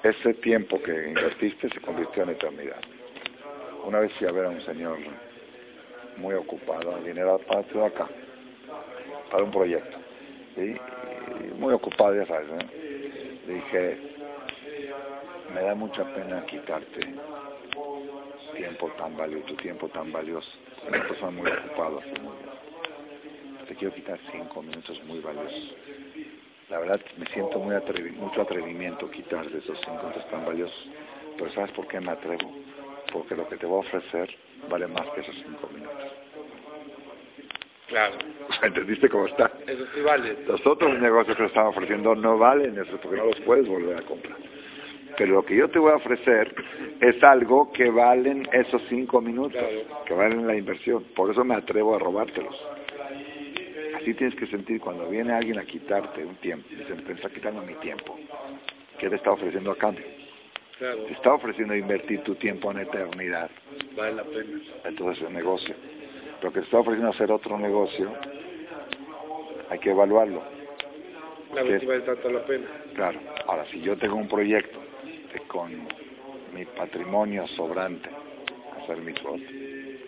ese 0.02 0.34
tiempo 0.34 0.82
que 0.82 1.08
invertiste 1.08 1.68
se 1.68 1.80
convirtió 1.80 2.22
en 2.22 2.30
eternidad. 2.30 2.80
Una 3.84 4.00
vez 4.00 4.12
fui 4.14 4.26
a 4.26 4.32
ver 4.32 4.46
a 4.46 4.50
un 4.50 4.60
señor 4.62 4.98
muy 6.16 6.34
ocupado, 6.34 6.98
dinero 7.04 7.38
para 7.46 7.62
tzedaká, 7.64 8.08
para 9.30 9.44
un 9.44 9.50
proyecto. 9.50 9.98
Muy 11.58 11.74
ocupado, 11.74 12.14
ya 12.14 12.26
sabes. 12.26 12.48
Le 13.46 13.54
dije, 13.54 13.98
me 15.54 15.62
da 15.62 15.74
mucha 15.74 16.04
pena 16.14 16.44
quitarte 16.46 17.00
tiempo 18.56 18.90
tan 18.98 19.16
valioso, 19.16 19.46
tu 19.46 19.54
tiempo 19.56 19.88
tan 19.88 20.12
valioso. 20.12 20.48
Una 20.86 21.06
persona 21.06 21.30
muy 21.30 21.50
ocupada. 21.50 22.00
Te 23.66 23.74
quiero 23.74 23.94
quitar 23.94 24.18
cinco 24.32 24.62
minutos 24.62 25.02
muy 25.04 25.20
valiosos. 25.20 25.74
La 26.68 26.78
verdad 26.80 27.00
me 27.16 27.26
siento 27.26 27.58
muy 27.60 27.74
atrevi 27.74 28.10
mucho 28.10 28.42
atrevimiento 28.42 29.10
quitar 29.10 29.48
de 29.48 29.58
esos 29.58 29.78
cinco 29.80 30.02
minutos 30.02 30.28
tan 30.30 30.44
valiosos. 30.44 30.88
Pero 31.36 31.50
¿sabes 31.52 31.70
por 31.72 31.86
qué 31.86 32.00
me 32.00 32.12
atrevo? 32.12 32.52
Porque 33.12 33.34
lo 33.36 33.48
que 33.48 33.56
te 33.56 33.66
voy 33.66 33.76
a 33.76 33.86
ofrecer 33.86 34.34
vale 34.68 34.86
más 34.86 35.06
que 35.14 35.20
esos 35.20 35.36
cinco 35.36 35.68
minutos. 35.72 35.87
Claro. 37.88 38.14
¿Entendiste 38.62 39.08
cómo 39.08 39.26
está? 39.26 39.50
Eso 39.66 39.84
sí 39.94 40.00
vale. 40.02 40.36
Los 40.46 40.64
otros 40.66 40.98
negocios 41.00 41.36
que 41.36 41.46
están 41.46 41.66
ofreciendo 41.66 42.14
no 42.14 42.38
valen 42.38 42.78
eso 42.78 42.98
porque 43.02 43.16
no 43.16 43.26
los 43.26 43.40
puedes 43.40 43.66
volver 43.66 43.96
a 43.96 44.02
comprar. 44.02 44.36
Pero 45.16 45.34
lo 45.34 45.44
que 45.44 45.56
yo 45.56 45.68
te 45.68 45.80
voy 45.80 45.90
a 45.90 45.96
ofrecer 45.96 46.54
es 47.00 47.22
algo 47.24 47.72
que 47.72 47.90
valen 47.90 48.46
esos 48.52 48.80
cinco 48.88 49.20
minutos, 49.20 49.60
que 50.06 50.14
valen 50.14 50.46
la 50.46 50.56
inversión. 50.56 51.02
Por 51.16 51.30
eso 51.32 51.44
me 51.44 51.56
atrevo 51.56 51.96
a 51.96 51.98
robártelos. 51.98 52.54
Así 53.96 54.14
tienes 54.14 54.38
que 54.38 54.46
sentir 54.46 54.80
cuando 54.80 55.08
viene 55.08 55.32
alguien 55.32 55.58
a 55.58 55.64
quitarte 55.64 56.24
un 56.24 56.36
tiempo. 56.36 56.68
Dicen, 56.70 57.04
te 57.04 57.14
está 57.14 57.30
quitando 57.30 57.62
mi 57.62 57.74
tiempo. 57.74 58.16
¿Qué 58.98 59.10
te 59.10 59.16
está 59.16 59.32
ofreciendo 59.32 59.72
a 59.72 59.76
cambio? 59.76 60.04
Claro. 60.78 61.02
Te 61.04 61.12
está 61.14 61.34
ofreciendo 61.34 61.74
invertir 61.74 62.20
tu 62.22 62.36
tiempo 62.36 62.70
en 62.70 62.78
eternidad. 62.78 63.50
Vale 63.96 64.14
la 64.14 64.24
pena. 64.24 64.60
Entonces 64.84 65.24
es 65.24 65.30
negocio. 65.32 65.74
Pero 66.40 66.52
que 66.52 66.60
está 66.60 66.78
ofreciendo 66.78 67.10
hacer 67.10 67.32
otro 67.32 67.58
negocio, 67.58 68.12
hay 69.70 69.78
que 69.78 69.90
evaluarlo. 69.90 70.42
La 71.54 71.62
vez 71.62 71.86
vale 71.86 72.00
tanto 72.02 72.30
la 72.30 72.44
pena. 72.44 72.66
Claro. 72.94 73.20
Ahora, 73.46 73.64
si 73.66 73.80
yo 73.80 73.96
tengo 73.96 74.16
un 74.16 74.28
proyecto 74.28 74.78
de 75.32 75.40
con 75.40 75.72
mi 76.54 76.64
patrimonio 76.64 77.46
sobrante, 77.48 78.08
hacer 78.82 78.98
mi 78.98 79.12
votos, 79.12 79.40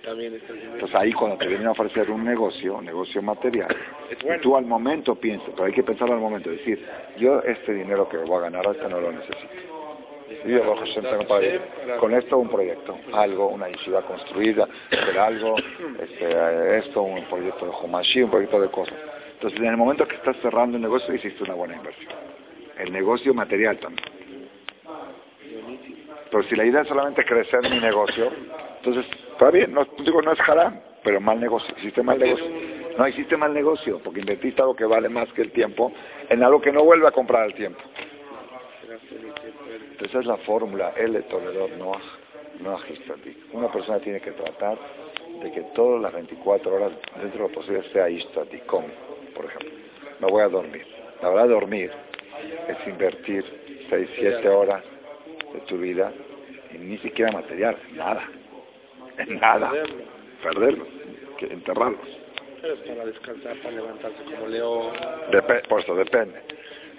entonces 0.03 0.95
ahí 0.95 1.12
cuando 1.12 1.37
te 1.37 1.47
vienen 1.47 1.66
a 1.66 1.73
ofrecer 1.73 2.11
un 2.11 2.25
negocio, 2.25 2.77
un 2.77 2.87
negocio 2.87 3.21
material, 3.23 3.77
y 4.11 4.40
tú 4.40 4.57
al 4.57 4.64
momento 4.64 5.14
piensas, 5.14 5.51
pero 5.51 5.64
hay 5.64 5.73
que 5.73 5.83
pensar 5.83 6.11
al 6.11 6.19
momento, 6.19 6.51
decir, 6.51 6.85
yo 7.19 7.40
este 7.43 7.75
dinero 7.75 8.09
que 8.09 8.16
voy 8.16 8.38
a 8.38 8.43
ganar 8.43 8.66
ahorita 8.66 8.88
no 8.88 9.01
lo 9.01 9.12
necesito. 9.12 9.69
Y 10.45 10.53
ir. 10.53 11.61
Con 11.99 12.14
esto 12.14 12.38
un 12.38 12.49
proyecto, 12.49 12.97
algo, 13.12 13.49
una 13.49 13.66
ciudad 13.79 14.05
construida, 14.05 14.69
hacer 14.90 15.19
algo, 15.19 15.57
este, 16.01 16.79
esto, 16.79 17.03
un 17.03 17.25
proyecto 17.25 17.66
de 17.66 17.73
Humashi, 17.73 18.23
un 18.23 18.31
proyecto 18.31 18.61
de 18.61 18.69
cosas. 18.69 18.95
Entonces, 19.33 19.59
en 19.59 19.66
el 19.66 19.77
momento 19.77 20.07
que 20.07 20.16
estás 20.16 20.37
cerrando 20.43 20.77
un 20.77 20.83
negocio, 20.83 21.14
hiciste 21.14 21.43
una 21.43 21.55
buena 21.55 21.77
inversión. 21.77 22.12
El 22.79 22.93
negocio 22.93 23.35
material 23.35 23.79
también. 23.79 24.07
Pero 26.31 26.43
si 26.45 26.55
la 26.55 26.64
idea 26.64 26.83
es 26.83 26.88
solamente 26.88 27.25
crecer 27.25 27.62
mi 27.69 27.81
negocio, 27.81 28.31
entonces, 28.77 29.05
está 29.33 29.51
bien, 29.51 29.75
no 29.75 29.85
digo 29.99 30.23
no 30.23 30.33
es 30.33 30.40
haram, 30.40 30.81
pero 31.03 31.21
mal 31.21 31.40
negocio, 31.40 31.75
hiciste 31.79 32.03
mal 32.03 32.19
negocio. 32.19 32.47
No, 32.97 33.09
hiciste 33.09 33.37
mal 33.37 33.53
negocio, 33.53 34.01
porque 34.03 34.21
invertiste 34.21 34.61
algo 34.61 34.77
que 34.77 34.85
vale 34.85 35.09
más 35.09 35.33
que 35.33 35.43
el 35.43 35.53
tiempo 35.53 35.93
en 36.29 36.43
algo 36.43 36.61
que 36.61 36.73
no 36.73 36.85
vuelve 36.85 37.09
a 37.09 37.12
comprar 37.12 37.47
el 37.47 37.55
tiempo. 37.55 37.81
Esa 40.00 40.20
es 40.20 40.26
la 40.26 40.38
fórmula, 40.38 40.94
L 40.96 41.20
Toledo 41.22 41.68
Noah, 41.76 42.00
Noah. 42.60 42.80
Una 43.52 43.70
persona 43.70 43.98
tiene 44.00 44.20
que 44.20 44.32
tratar 44.32 44.78
de 45.42 45.52
que 45.52 45.60
todas 45.74 46.00
las 46.00 46.12
24 46.12 46.74
horas, 46.74 46.92
dentro 47.20 47.42
de 47.44 47.48
lo 47.48 47.54
posible, 47.54 47.82
sea 47.92 48.08
Ishtadik. 48.08 48.64
¿Cómo? 48.66 48.88
Por 49.34 49.44
ejemplo, 49.44 49.70
me 50.20 50.26
voy 50.26 50.42
a 50.42 50.48
dormir. 50.48 50.86
La 51.22 51.28
verdad, 51.28 51.48
dormir 51.48 51.90
es 52.68 52.88
invertir 52.88 53.44
6, 53.90 54.10
7 54.18 54.48
horas 54.48 54.82
de 55.52 55.60
tu 55.60 55.76
vida 55.76 56.12
y 56.74 56.78
ni 56.78 56.98
siquiera 56.98 57.30
material, 57.32 57.76
nada. 57.92 58.26
En 59.18 59.34
nada. 59.40 59.70
Perderlos, 60.42 60.88
que 61.38 61.46
enterrarlos. 61.46 62.08
Pero 62.62 62.74
es 62.74 62.80
para 62.80 63.04
descansar, 63.06 63.56
para 63.58 63.74
levantarse 63.74 64.22
como 64.24 64.46
león. 64.46 64.92
Por 65.68 65.80
eso 65.80 65.94
depende. 65.94 66.40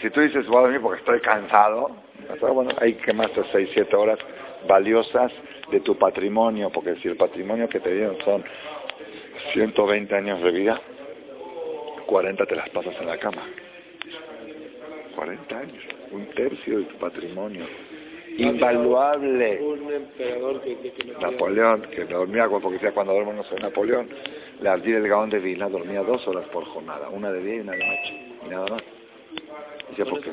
Si 0.02 0.10
tú 0.10 0.22
dices, 0.22 0.48
voy 0.48 0.58
a 0.58 0.62
dormir 0.62 0.82
porque 0.82 1.00
estoy 1.00 1.20
cansado, 1.22 1.96
bueno, 2.40 2.72
hay 2.80 2.94
que 2.94 3.14
de 3.14 3.44
6, 3.52 3.70
7 3.74 3.96
horas 3.96 4.20
valiosas 4.68 5.32
de 5.72 5.80
tu 5.80 5.98
patrimonio, 5.98 6.70
porque 6.70 6.96
si 6.98 7.08
el 7.08 7.16
patrimonio 7.16 7.68
que 7.68 7.80
te 7.80 7.94
dieron 7.94 8.18
son 8.24 8.44
120 9.54 10.16
años 10.16 10.42
de 10.42 10.52
vida, 10.52 10.82
40 12.06 12.46
te 12.46 12.56
las 12.56 12.70
pasas 12.70 12.96
en 13.00 13.08
la 13.08 13.18
cama. 13.18 13.42
40 15.16 15.58
años, 15.58 15.84
un 16.12 16.26
tercio 16.28 16.80
de 16.80 16.86
tu 16.86 16.96
patrimonio. 16.98 17.66
Invaluable. 18.38 19.60
Napoleón, 21.22 21.82
que 21.92 22.06
dormía, 22.06 22.48
porque 22.48 22.74
decía 22.74 22.92
cuando 22.92 23.14
duermo 23.14 23.34
no 23.34 23.44
soy 23.44 23.60
Napoleón, 23.60 24.10
le 24.62 24.70
ardí 24.70 24.94
el 24.94 25.08
Gaón 25.08 25.30
de 25.30 25.40
Vilna, 25.40 25.70
dormía 25.70 26.02
dos 26.02 26.26
horas 26.28 26.46
por 26.50 26.66
jornada, 26.66 27.10
una 27.10 27.32
de 27.32 27.44
día 27.44 27.56
y 27.56 27.60
una 27.60 27.74
de 27.74 27.86
noche, 27.86 28.14
y 28.46 28.50
nada 28.50 28.66
más. 28.68 28.84
Por 29.98 30.10
porque. 30.10 30.32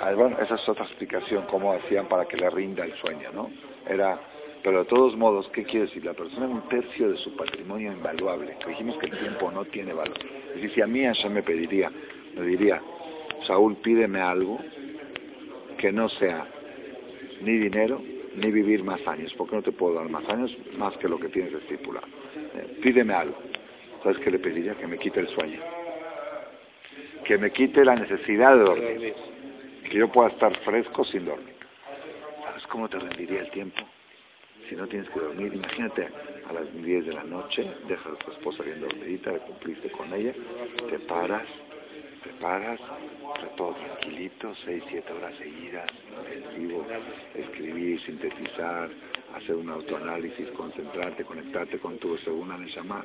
Ah, 0.00 0.12
bueno, 0.14 0.36
esa 0.40 0.54
es 0.54 0.68
otra 0.68 0.84
explicación, 0.84 1.44
cómo 1.48 1.72
hacían 1.72 2.06
para 2.06 2.26
que 2.26 2.36
le 2.36 2.48
rinda 2.50 2.84
el 2.84 2.94
sueño, 2.94 3.30
¿no? 3.32 3.50
Era, 3.88 4.18
pero 4.62 4.80
de 4.80 4.84
todos 4.86 5.16
modos, 5.16 5.48
¿qué 5.50 5.64
quiere 5.64 5.86
decir? 5.86 6.04
La 6.04 6.14
persona 6.14 6.46
es 6.46 6.52
un 6.52 6.68
tercio 6.68 7.10
de 7.10 7.16
su 7.18 7.34
patrimonio 7.36 7.92
invaluable. 7.92 8.56
Dijimos 8.66 8.96
que 8.98 9.06
el 9.06 9.18
tiempo 9.18 9.50
no 9.50 9.64
tiene 9.64 9.92
valor. 9.92 10.18
Es 10.48 10.54
decir, 10.54 10.70
si 10.74 10.80
a 10.80 10.86
mí 10.86 11.04
Hashem 11.04 11.32
me 11.32 11.42
pediría, 11.42 11.90
me 12.34 12.46
diría, 12.46 12.80
Saúl, 13.46 13.76
pídeme 13.76 14.20
algo 14.20 14.58
que 15.78 15.92
no 15.92 16.08
sea 16.08 16.46
ni 17.40 17.56
dinero 17.56 18.00
ni 18.36 18.50
vivir 18.50 18.84
más 18.84 19.04
años, 19.06 19.32
porque 19.36 19.56
no 19.56 19.62
te 19.62 19.72
puedo 19.72 19.94
dar 19.94 20.08
más 20.08 20.28
años 20.28 20.56
más 20.76 20.96
que 20.98 21.08
lo 21.08 21.18
que 21.18 21.28
tienes 21.28 21.52
estipulado. 21.54 22.06
Eh, 22.36 22.78
pídeme 22.82 23.14
algo. 23.14 23.36
¿Sabes 24.02 24.18
qué 24.18 24.30
le 24.30 24.38
pediría? 24.38 24.74
Que 24.74 24.86
me 24.86 24.98
quite 24.98 25.20
el 25.20 25.28
sueño. 25.28 25.60
Que 27.28 27.36
me 27.36 27.50
quite 27.50 27.84
la 27.84 27.94
necesidad 27.94 28.56
de 28.56 28.64
dormir. 28.64 29.14
Que 29.84 29.98
yo 29.98 30.08
pueda 30.10 30.30
estar 30.30 30.56
fresco 30.60 31.04
sin 31.04 31.26
dormir. 31.26 31.56
¿Sabes 32.42 32.66
cómo 32.68 32.88
te 32.88 32.98
rendiría 32.98 33.42
el 33.42 33.50
tiempo? 33.50 33.82
Si 34.66 34.74
no 34.74 34.86
tienes 34.86 35.10
que 35.10 35.20
dormir, 35.20 35.52
imagínate 35.52 36.08
a 36.48 36.52
las 36.54 36.72
10 36.82 37.04
de 37.04 37.12
la 37.12 37.24
noche, 37.24 37.70
dejas 37.86 38.14
a 38.14 38.24
tu 38.24 38.32
esposa 38.32 38.62
bien 38.62 38.80
dormidita, 38.80 39.32
cumpliste 39.40 39.90
con 39.90 40.12
ella, 40.14 40.32
te 40.88 40.98
paras, 41.00 41.46
te 42.24 42.30
paras, 42.40 42.80
todo 43.58 43.74
tranquilito, 43.74 44.54
6, 44.64 44.84
7 44.88 45.12
horas 45.12 45.34
seguidas, 45.36 45.86
intensivo, 46.18 46.86
escribir, 47.34 48.00
sintetizar, 48.06 48.88
hacer 49.34 49.54
un 49.54 49.68
autoanálisis, 49.70 50.48
concentrarte, 50.50 51.24
conectarte 51.24 51.78
con 51.78 51.98
tu 51.98 52.16
segunda 52.18 52.56
Neshama. 52.56 53.04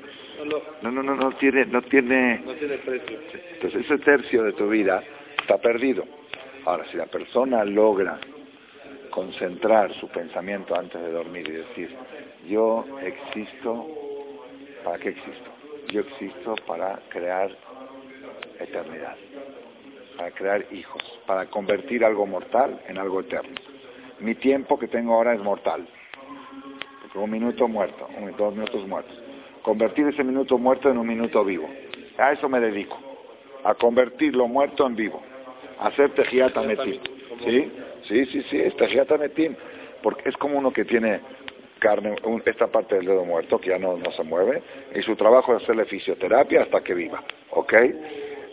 No, 0.81 0.91
no, 0.91 1.03
no, 1.03 1.15
no 1.15 1.31
tiene, 1.33 1.65
no 1.65 1.81
tiene, 1.83 2.41
no 2.45 2.53
tiene 2.53 2.77
precio. 2.77 3.19
Entonces 3.53 3.85
ese 3.85 3.97
tercio 3.99 4.43
de 4.43 4.53
tu 4.53 4.69
vida 4.69 5.03
está 5.39 5.57
perdido. 5.57 6.05
Ahora, 6.65 6.85
si 6.89 6.97
la 6.97 7.07
persona 7.07 7.65
logra 7.65 8.19
concentrar 9.09 9.93
su 9.95 10.07
pensamiento 10.07 10.75
antes 10.75 10.99
de 11.01 11.11
dormir 11.11 11.47
y 11.47 11.51
decir, 11.51 11.95
yo 12.47 12.85
existo, 13.01 13.87
¿para 14.83 14.97
qué 14.97 15.09
existo? 15.09 15.51
Yo 15.91 16.01
existo 16.01 16.55
para 16.65 16.99
crear 17.09 17.55
eternidad, 18.59 19.15
para 20.17 20.31
crear 20.31 20.65
hijos, 20.71 21.03
para 21.27 21.45
convertir 21.47 22.03
algo 22.03 22.25
mortal 22.25 22.81
en 22.87 22.97
algo 22.97 23.19
eterno. 23.19 23.55
Mi 24.19 24.35
tiempo 24.35 24.79
que 24.79 24.87
tengo 24.87 25.13
ahora 25.15 25.33
es 25.33 25.41
mortal, 25.41 25.85
un 27.15 27.29
minuto 27.29 27.67
muerto, 27.67 28.07
dos 28.37 28.53
minutos 28.53 28.87
muertos. 28.87 29.21
Convertir 29.61 30.07
ese 30.07 30.23
minuto 30.23 30.57
muerto 30.57 30.89
en 30.89 30.97
un 30.97 31.07
minuto 31.07 31.43
vivo. 31.45 31.69
A 32.17 32.31
eso 32.31 32.49
me 32.49 32.59
dedico, 32.59 32.97
a 33.63 33.73
convertir 33.75 34.35
lo 34.35 34.47
muerto 34.47 34.85
en 34.85 34.95
vivo, 34.95 35.21
a 35.79 35.87
hacer 35.87 36.11
tejiata 36.11 36.61
metim. 36.61 36.99
¿Sí? 37.43 37.71
Sí, 38.07 38.25
sí, 38.25 38.41
sí, 38.49 38.59
es 38.59 38.75
tejiata 38.75 39.17
metim. 39.17 39.55
Porque 40.01 40.27
es 40.27 40.35
como 40.37 40.57
uno 40.57 40.71
que 40.71 40.83
tiene 40.83 41.21
carne, 41.79 42.15
esta 42.45 42.67
parte 42.67 42.95
del 42.95 43.05
dedo 43.05 43.25
muerto 43.25 43.59
que 43.59 43.69
ya 43.69 43.79
no, 43.79 43.97
no 43.97 44.11
se 44.11 44.23
mueve, 44.23 44.61
y 44.95 45.01
su 45.01 45.15
trabajo 45.15 45.55
es 45.55 45.63
hacerle 45.63 45.85
fisioterapia 45.85 46.63
hasta 46.63 46.81
que 46.81 46.93
viva. 46.93 47.23
¿Ok? 47.51 47.73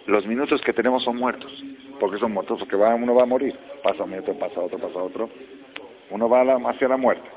Los 0.06 0.26
minutos 0.26 0.60
que 0.62 0.72
tenemos 0.72 1.02
son 1.04 1.16
muertos. 1.16 1.52
porque 1.98 2.18
son 2.18 2.32
muertos? 2.32 2.58
Porque 2.58 2.76
va, 2.76 2.94
uno 2.94 3.14
va 3.14 3.24
a 3.24 3.26
morir. 3.26 3.54
Pasa 3.82 4.04
un 4.04 4.10
minuto, 4.10 4.32
pasa 4.34 4.60
otro, 4.60 4.78
pasa 4.78 4.98
otro. 4.98 5.28
Uno 6.10 6.28
va 6.28 6.42
hacia 6.70 6.88
la 6.88 6.96
muerte. 6.96 7.28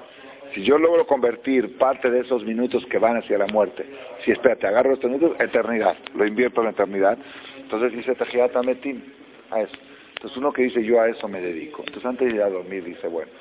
Si 0.53 0.63
yo 0.63 0.77
logro 0.77 1.07
convertir 1.07 1.77
parte 1.77 2.11
de 2.11 2.19
esos 2.19 2.43
minutos 2.43 2.85
que 2.85 2.99
van 2.99 3.17
hacia 3.17 3.39
la 3.39 3.47
muerte, 3.47 3.85
si 4.23 4.31
espérate, 4.31 4.67
agarro 4.67 4.93
estos 4.93 5.09
minutos, 5.09 5.35
eternidad, 5.39 5.97
lo 6.13 6.27
invierto 6.27 6.61
en 6.61 6.65
la 6.65 6.71
eternidad, 6.71 7.17
entonces 7.57 7.91
dice 7.91 8.13
Tejiata 8.13 8.61
Metim, 8.61 9.01
a 9.49 9.61
eso. 9.61 9.75
Entonces 10.15 10.37
uno 10.37 10.53
que 10.53 10.63
dice 10.63 10.83
yo 10.83 11.01
a 11.01 11.09
eso 11.09 11.27
me 11.27 11.41
dedico. 11.41 11.79
Entonces 11.79 12.05
antes 12.05 12.29
de 12.29 12.35
ir 12.35 12.41
a 12.43 12.49
dormir 12.49 12.83
dice, 12.83 13.07
bueno, 13.07 13.31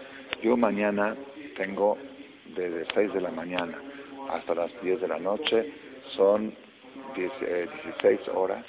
yo 0.42 0.56
mañana 0.56 1.14
tengo 1.56 1.98
desde 2.56 2.86
6 2.94 3.12
de 3.12 3.20
la 3.20 3.30
mañana 3.30 3.78
hasta 4.30 4.54
las 4.54 4.70
10 4.82 5.02
de 5.02 5.08
la 5.08 5.18
noche, 5.18 5.70
son 6.16 6.54
16 7.14 7.34
eh, 8.02 8.30
horas 8.32 8.64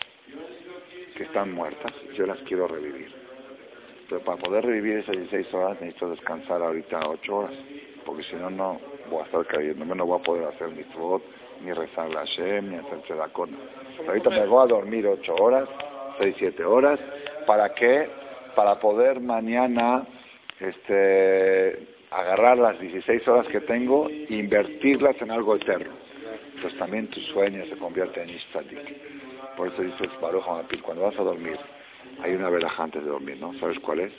que 1.15 1.23
están 1.23 1.53
muertas, 1.53 1.93
yo 2.15 2.25
las 2.25 2.39
quiero 2.39 2.67
revivir. 2.67 3.11
Pero 4.09 4.21
para 4.21 4.37
poder 4.37 4.65
revivir 4.65 4.97
esas 4.97 5.15
16 5.15 5.53
horas 5.53 5.79
necesito 5.79 6.09
descansar 6.09 6.61
ahorita 6.61 6.99
8 7.07 7.35
horas 7.35 7.53
porque 8.05 8.23
si 8.23 8.35
no, 8.35 8.49
no 8.49 8.79
voy 9.09 9.21
a 9.21 9.25
estar 9.25 9.45
cayendo, 9.45 9.85
no 9.85 10.05
voy 10.05 10.19
a 10.19 10.23
poder 10.23 10.47
hacer 10.47 10.69
mi 10.69 10.77
mitzvot, 10.77 11.23
ni 11.63 11.73
rezar 11.73 12.13
la 12.13 12.25
Shem, 12.25 12.71
ni 12.71 12.75
hacer 12.75 13.01
tzedakot. 13.03 13.49
Ahorita 14.07 14.29
me 14.29 14.45
voy 14.45 14.63
a 14.63 14.67
dormir 14.67 15.07
ocho 15.07 15.35
horas, 15.35 15.67
seis, 16.19 16.35
siete 16.37 16.63
horas, 16.63 16.99
¿para 17.45 17.73
qué? 17.73 18.09
Para 18.55 18.79
poder 18.79 19.19
mañana 19.19 20.05
este, 20.59 21.95
agarrar 22.11 22.57
las 22.57 22.79
16 22.79 23.27
horas 23.27 23.47
que 23.47 23.61
tengo 23.61 24.07
e 24.09 24.27
invertirlas 24.29 25.19
en 25.21 25.31
algo 25.31 25.55
eterno. 25.55 25.93
Pues 26.61 26.77
también 26.77 27.07
tus 27.07 27.25
sueños 27.27 27.67
se 27.67 27.77
convierten 27.77 28.29
en 28.29 28.35
ishtadik. 28.35 29.55
Por 29.57 29.67
eso 29.67 29.81
dice 29.81 30.09
Baruch 30.21 30.45
cuando 30.81 31.03
vas 31.03 31.19
a 31.19 31.23
dormir, 31.23 31.57
hay 32.21 32.33
una 32.33 32.49
velaja 32.49 32.83
antes 32.83 33.03
de 33.03 33.09
dormir, 33.09 33.37
¿no? 33.39 33.53
¿Sabes 33.59 33.79
cuál 33.79 34.01
es? 34.01 34.11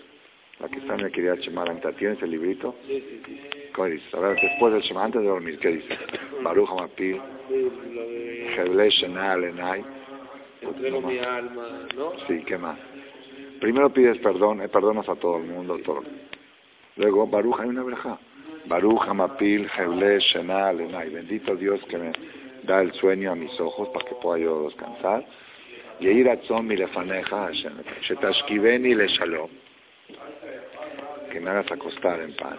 La 0.61 0.69
que 0.69 0.79
está 0.79 0.95
en 0.95 1.03
la 1.03 1.11
querida 1.11 1.39
Chemaranta. 1.39 1.93
¿Tienes 1.93 2.23
el 2.23 2.31
librito? 2.31 2.75
Sí, 2.87 3.01
sí, 3.01 3.23
sí. 3.27 3.64
¿Cómo 3.75 3.89
dice? 3.89 4.17
A 4.17 4.21
ver, 4.21 4.41
después 4.41 4.73
del 4.73 4.83
Shema, 4.83 5.05
antes 5.05 5.21
de 5.21 5.27
dormir, 5.27 5.59
¿qué 5.59 5.69
dice? 5.69 5.99
Baruch 6.43 6.71
Hamapil, 6.71 7.21
Heble 8.57 8.89
Shenal 8.89 9.43
Enay. 9.43 9.85
Entrego 10.63 11.01
mi 11.01 11.19
alma, 11.19 11.89
¿no? 11.97 12.13
Sí, 12.29 12.41
¿qué 12.47 12.57
más? 12.57 12.79
Primero 13.61 13.93
pides 13.93 14.19
perdón, 14.19 14.61
eh, 14.63 14.69
perdonas 14.69 15.09
a 15.09 15.17
todo 15.17 15.39
el 15.39 15.45
mundo, 15.45 15.77
todo. 15.85 16.05
Luego, 16.97 17.27
Baruch, 17.27 17.59
hay 17.59 17.69
una 17.69 17.83
breja. 17.83 18.17
Baruch 18.67 19.09
Hamapil, 19.09 19.69
Heble 19.77 20.21
Shenal 20.21 20.81
Enay. 20.81 21.11
Bendito 21.11 21.57
Dios 21.57 21.81
que 21.89 21.99
me 21.99 22.13
da 22.63 22.81
el 22.81 22.93
sueño 22.93 23.33
a 23.33 23.35
mis 23.35 23.59
ojos 23.59 23.89
para 23.89 24.09
que 24.09 24.15
pueda 24.15 24.39
yo 24.39 24.67
descansar. 24.67 25.27
Y 25.99 26.09
ir 26.11 26.31
a 26.31 26.37
Tzom 26.37 26.71
y 26.71 26.77
lefaneja 26.77 27.47
Hashem. 27.47 27.73
Shetashkiveni 28.03 28.95
le 28.95 29.09
shalom. 29.09 29.51
Que 31.33 31.41
me 31.41 31.51
hagas 31.51 31.73
acostar 31.73 32.21
en 32.21 32.37
paz 32.37 32.59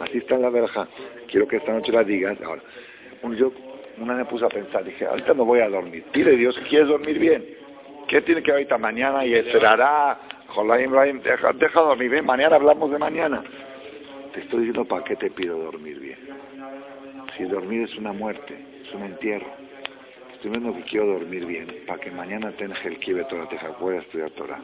Así 0.00 0.18
está 0.18 0.36
en 0.36 0.42
la 0.42 0.50
verja. 0.50 0.88
Quiero 1.28 1.46
que 1.46 1.56
esta 1.56 1.72
noche 1.72 1.92
la 1.92 2.04
digas. 2.04 2.38
Ahora, 2.42 2.62
yo 3.36 3.52
una 3.98 4.14
me 4.14 4.24
puse 4.24 4.44
a 4.44 4.48
pensar, 4.48 4.82
dije, 4.84 5.04
ahorita 5.04 5.34
no 5.34 5.44
voy 5.44 5.60
a 5.60 5.68
dormir. 5.68 6.04
Pide 6.12 6.36
Dios, 6.36 6.58
¿quieres 6.68 6.88
dormir 6.88 7.18
bien? 7.18 7.44
¿Qué 8.08 8.22
tiene 8.22 8.42
que 8.42 8.50
ahorita 8.50 8.78
mañana? 8.78 9.24
Y 9.24 9.34
esperará, 9.34 10.18
Ibrahim, 10.82 11.20
deja, 11.20 11.52
deja 11.52 11.80
dormir 11.80 12.10
bien. 12.10 12.24
Mañana 12.24 12.56
hablamos 12.56 12.90
de 12.90 12.98
mañana. 12.98 13.42
Te 14.32 14.40
estoy 14.40 14.60
diciendo 14.60 14.84
para 14.84 15.04
qué 15.04 15.16
te 15.16 15.30
pido 15.30 15.58
dormir 15.58 16.00
bien. 16.00 16.18
Si 17.36 17.44
dormir 17.44 17.82
es 17.82 17.96
una 17.96 18.12
muerte, 18.12 18.56
es 18.82 18.94
un 18.94 19.02
entierro. 19.02 19.46
Estoy 20.34 20.50
viendo 20.50 20.74
que 20.74 20.82
quiero 20.82 21.06
dormir 21.06 21.44
bien, 21.44 21.66
para 21.86 22.00
que 22.00 22.10
mañana 22.10 22.50
tenga 22.52 22.74
el 22.84 22.98
kibe 22.98 23.24
Torah, 23.24 23.46
te 23.48 23.58
pueda 23.78 24.00
estudiar 24.00 24.30
Torah, 24.30 24.60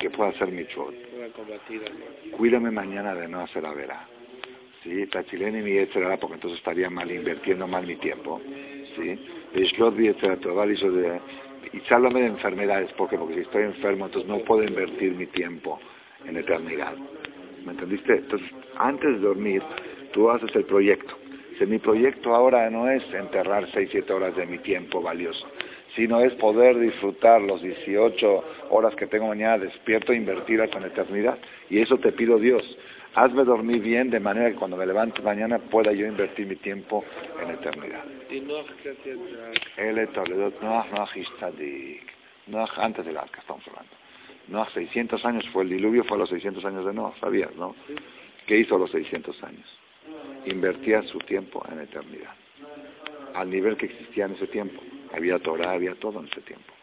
que 0.00 0.10
pueda 0.10 0.30
hacer 0.30 0.48
mitzvot. 0.48 0.92
Cuídame 2.36 2.72
mañana 2.72 3.14
de 3.14 3.28
no 3.28 3.40
hacer 3.40 3.62
la 3.62 3.72
vera. 3.72 4.08
¿Sí? 4.84 5.06
Tachileni 5.06 5.62
mi 5.62 5.72
etcétera, 5.78 6.18
porque 6.18 6.34
entonces 6.34 6.58
estaría 6.58 6.88
mal 6.90 7.10
invirtiendo 7.10 7.66
mal 7.66 7.86
mi 7.86 7.96
tiempo, 7.96 8.40
¿sí? 8.94 9.18
Y 11.72 11.80
sálvame 11.88 12.20
de 12.20 12.26
enfermedades, 12.26 12.92
porque 12.92 13.18
porque 13.18 13.34
si 13.34 13.40
estoy 13.40 13.64
enfermo, 13.64 14.06
entonces 14.06 14.28
no 14.28 14.38
puedo 14.40 14.62
invertir 14.62 15.14
mi 15.14 15.26
tiempo 15.26 15.80
en 16.26 16.36
eternidad. 16.36 16.94
¿Me 17.64 17.72
entendiste? 17.72 18.16
Entonces, 18.16 18.48
antes 18.76 19.10
de 19.14 19.18
dormir, 19.18 19.62
tú 20.12 20.30
haces 20.30 20.54
el 20.54 20.64
proyecto. 20.64 21.16
Si 21.58 21.66
mi 21.66 21.78
proyecto 21.78 22.34
ahora 22.34 22.68
no 22.68 22.88
es 22.90 23.02
enterrar 23.12 23.66
6, 23.72 23.88
7 23.90 24.12
horas 24.12 24.36
de 24.36 24.44
mi 24.44 24.58
tiempo 24.58 25.00
valioso, 25.00 25.46
sino 25.94 26.20
es 26.20 26.34
poder 26.34 26.78
disfrutar 26.78 27.40
los 27.40 27.62
18 27.62 28.44
horas 28.70 28.94
que 28.96 29.06
tengo 29.06 29.28
mañana 29.28 29.58
despierto 29.58 30.12
e 30.12 30.16
invertirlas 30.16 30.70
en 30.74 30.84
eternidad. 30.84 31.38
Y 31.70 31.80
eso 31.80 31.96
te 31.98 32.12
pido 32.12 32.38
Dios. 32.38 32.76
Hazme 33.16 33.44
dormir 33.44 33.80
bien 33.80 34.10
de 34.10 34.18
manera 34.18 34.50
que 34.50 34.56
cuando 34.56 34.76
me 34.76 34.86
levante 34.86 35.22
mañana 35.22 35.58
pueda 35.58 35.92
yo 35.92 36.04
invertir 36.06 36.48
mi 36.48 36.56
tiempo 36.56 37.04
en 37.40 37.50
eternidad. 37.50 38.04
¿Y 38.28 38.40
Noach 38.40 38.66
qué 38.82 38.90
hacía? 38.90 39.14
Noach, 42.48 42.76
antes 42.76 43.06
del 43.06 43.16
arca 43.16 43.40
estamos 43.40 43.62
hablando. 43.68 43.92
Noach 44.48 44.70
600 44.74 45.24
años 45.24 45.48
fue 45.52 45.62
el 45.62 45.70
diluvio, 45.70 46.02
fue 46.04 46.16
a 46.16 46.20
los 46.20 46.28
600 46.28 46.64
años 46.64 46.84
de 46.84 46.92
Noach, 46.92 47.18
¿sabías, 47.20 47.54
no? 47.54 47.76
¿Qué 48.46 48.58
hizo 48.58 48.74
a 48.74 48.78
los 48.80 48.90
600 48.90 49.44
años? 49.44 49.78
Invertía 50.46 51.02
su 51.02 51.18
tiempo 51.18 51.64
en 51.70 51.80
eternidad. 51.80 52.34
Al 53.34 53.48
nivel 53.48 53.76
que 53.76 53.86
existía 53.86 54.26
en 54.26 54.32
ese 54.32 54.48
tiempo. 54.48 54.82
Había 55.14 55.38
Torah, 55.38 55.70
había 55.72 55.94
todo 55.94 56.18
en 56.18 56.26
ese 56.26 56.40
tiempo. 56.40 56.73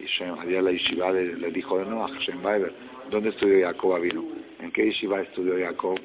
Y 0.00 0.22
había 0.22 0.62
la 0.62 0.72
yeshiva 0.72 1.12
del, 1.12 1.56
hijo 1.56 1.78
de 1.78 1.84
Noach, 1.84 2.12
Shem 2.20 2.44
Weber. 2.44 2.72
¿Dónde 3.10 3.30
estudió 3.30 3.66
Jacob 3.66 3.94
Avinu? 3.96 4.30
¿En 4.60 4.70
qué 4.72 4.86
yeshiva 4.86 5.20
estudió 5.20 5.58
Jacob? 5.58 5.98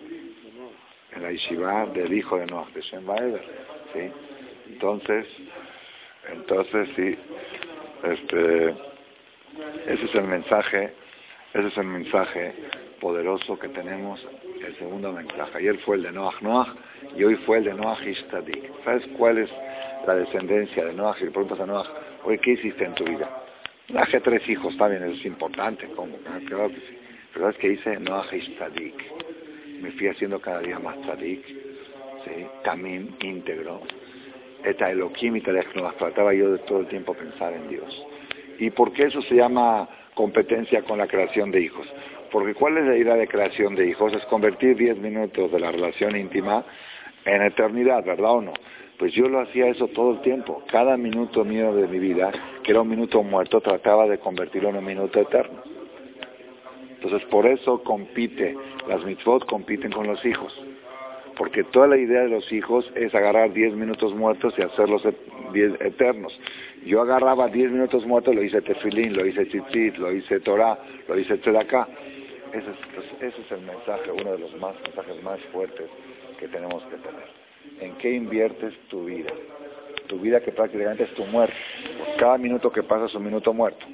En 1.16 1.24
la 1.24 1.32
yeshiva 1.32 1.86
del 1.88 2.14
hijo 2.14 2.38
de 2.38 2.46
Noach, 2.48 2.70
de 2.74 2.82
Shem 2.82 3.08
Weber. 3.08 3.42
¿sí? 3.94 4.12
Entonces, 4.72 5.26
entonces 6.32 6.90
sí, 6.96 7.16
este, 8.04 8.70
Ese 9.88 10.06
es 10.06 10.16
el 10.16 10.26
mensaje, 10.26 10.94
ese 11.54 11.68
es 11.68 11.78
el 11.78 11.86
mensaje 11.86 12.54
poderoso 13.00 13.58
que 13.58 13.70
tenemos, 13.70 14.26
el 14.66 14.76
segundo 14.78 15.12
mensaje. 15.14 15.58
Ayer 15.60 15.78
fue 15.80 15.98
el 15.98 16.04
de 16.04 16.12
Noach 16.12 16.42
Noach 16.42 16.70
y 17.16 17.24
hoy 17.24 17.36
fue 17.46 17.60
el 17.60 17.66
de 17.66 17.74
Noach 17.74 18.02
Ishtadik. 18.06 18.84
¿Sabes 18.84 19.06
cuál 19.18 19.38
es 19.38 19.50
la 20.06 20.16
descendencia 20.16 20.84
de 20.86 20.94
Noach? 20.94 21.22
Y 21.22 21.26
le 21.26 21.32
preguntas 21.32 21.60
a 21.60 21.66
Noach, 21.66 21.88
oye, 22.24 22.38
¿qué 22.40 22.52
hiciste 22.52 22.84
en 22.84 22.96
tu 22.96 23.06
vida? 23.06 23.45
Traje 23.88 24.20
tres 24.20 24.48
hijos, 24.50 24.76
bien, 24.78 25.04
eso 25.04 25.14
es 25.14 25.26
importante, 25.26 25.88
¿cómo? 25.96 26.18
Ah, 26.28 26.40
claro 26.46 26.70
que. 26.70 26.82
Pero 27.34 27.46
¿sabes 27.46 27.58
qué 27.58 27.74
hice? 27.74 28.00
Noach 28.00 28.34
Ishtadik. 28.34 28.96
Me 29.82 29.92
fui 29.92 30.08
haciendo 30.08 30.40
cada 30.40 30.62
día 30.62 30.80
más 30.80 31.00
tzadik, 31.02 31.46
¿sí? 31.46 32.46
También 32.64 33.16
íntegro. 33.22 33.82
Eta 34.64 34.90
Elohim 34.90 35.36
y 35.36 35.42
Trataba 35.42 36.34
yo 36.34 36.54
de 36.54 36.60
todo 36.60 36.80
el 36.80 36.88
tiempo 36.88 37.14
pensar 37.14 37.54
en 37.54 37.70
Dios. 37.70 38.06
¿Y 38.58 38.72
por 38.72 38.94
qué 38.94 39.04
eso 39.04 39.22
se 39.22 39.36
llama 39.36 39.88
competencia 40.16 40.82
con 40.82 40.98
la 40.98 41.08
creación 41.08 41.52
de 41.52 41.62
hijos? 41.62 41.88
Porque 42.32 42.56
¿cuál 42.56 42.78
es 42.78 42.86
la 42.86 42.98
idea 42.98 43.16
de 43.16 43.28
creación 43.28 43.76
de 43.76 43.88
hijos? 43.88 44.14
Es 44.14 44.26
convertir 44.26 44.76
10 44.76 44.98
minutos 44.98 45.52
de 45.52 45.60
la 45.60 45.72
relación 45.72 46.16
íntima 46.16 46.66
en 47.26 47.42
eternidad, 47.44 48.04
¿verdad 48.04 48.32
o 48.32 48.42
no? 48.42 48.54
Pues 48.98 49.14
yo 49.14 49.28
lo 49.28 49.42
hacía 49.42 49.68
eso 49.68 49.88
todo 49.90 50.12
el 50.12 50.22
tiempo. 50.22 50.64
Cada 50.72 50.96
minuto 50.96 51.44
mío 51.44 51.74
de 51.74 51.88
mi 51.88 52.00
vida, 52.00 52.32
que 52.64 52.72
era 52.72 52.82
un 52.82 52.90
minuto 52.90 53.22
muerto, 53.24 53.60
trataba 53.60 54.08
de 54.08 54.20
convertirlo 54.20 54.70
en 54.70 54.78
un 54.78 54.86
minuto 54.86 55.20
eterno. 55.20 55.62
Entonces 56.92 57.28
por 57.30 57.46
eso 57.46 57.84
compite, 57.84 58.56
las 58.88 59.04
mitzvot 59.04 59.46
compiten 59.46 59.92
con 59.92 60.08
los 60.08 60.26
hijos. 60.26 60.54
Porque 61.38 61.66
toda 61.66 61.88
la 61.88 61.98
idea 61.98 62.22
de 62.22 62.30
los 62.30 62.50
hijos 62.54 62.90
es 62.96 63.14
agarrar 63.14 63.52
10 63.52 63.74
minutos 63.74 64.14
muertos 64.16 64.54
y 64.58 64.62
hacerlos 64.62 65.04
eternos. 65.82 66.40
Yo 66.86 67.02
agarraba 67.02 67.50
10 67.50 67.72
minutos 67.72 68.06
muertos, 68.06 68.34
lo 68.34 68.42
hice 68.42 68.62
tefilín, 68.62 69.14
lo 69.16 69.26
hice 69.26 69.46
tzitzit, 69.46 69.98
lo 69.98 70.14
hice 70.14 70.40
Torah, 70.40 70.80
lo 71.08 71.20
hice 71.20 71.38
tzedakah. 71.38 71.88
Ese 72.54 72.70
es, 72.70 72.78
pues, 72.96 73.34
ese 73.34 73.42
es 73.42 73.52
el 73.52 73.62
mensaje, 73.62 74.12
uno 74.12 74.32
de 74.32 74.40
los 74.40 74.56
más, 74.62 74.76
mensajes 74.82 75.22
más 75.24 75.40
fuertes 75.52 75.90
que 76.40 76.48
tenemos 76.48 76.82
que 76.86 76.96
tener. 76.98 77.45
¿En 77.80 77.96
qué 77.98 78.12
inviertes 78.12 78.74
tu 78.88 79.06
vida? 79.06 79.32
Tu 80.08 80.20
vida 80.20 80.42
que 80.42 80.52
prácticamente 80.52 81.04
es 81.04 81.14
tu 81.14 81.26
muerte. 81.26 81.56
Cada 82.18 82.38
minuto 82.38 82.72
que 82.72 82.84
pasa 82.84 83.06
es 83.06 83.16
un 83.16 83.26
minuto 83.26 83.54
muerto. 83.54 83.86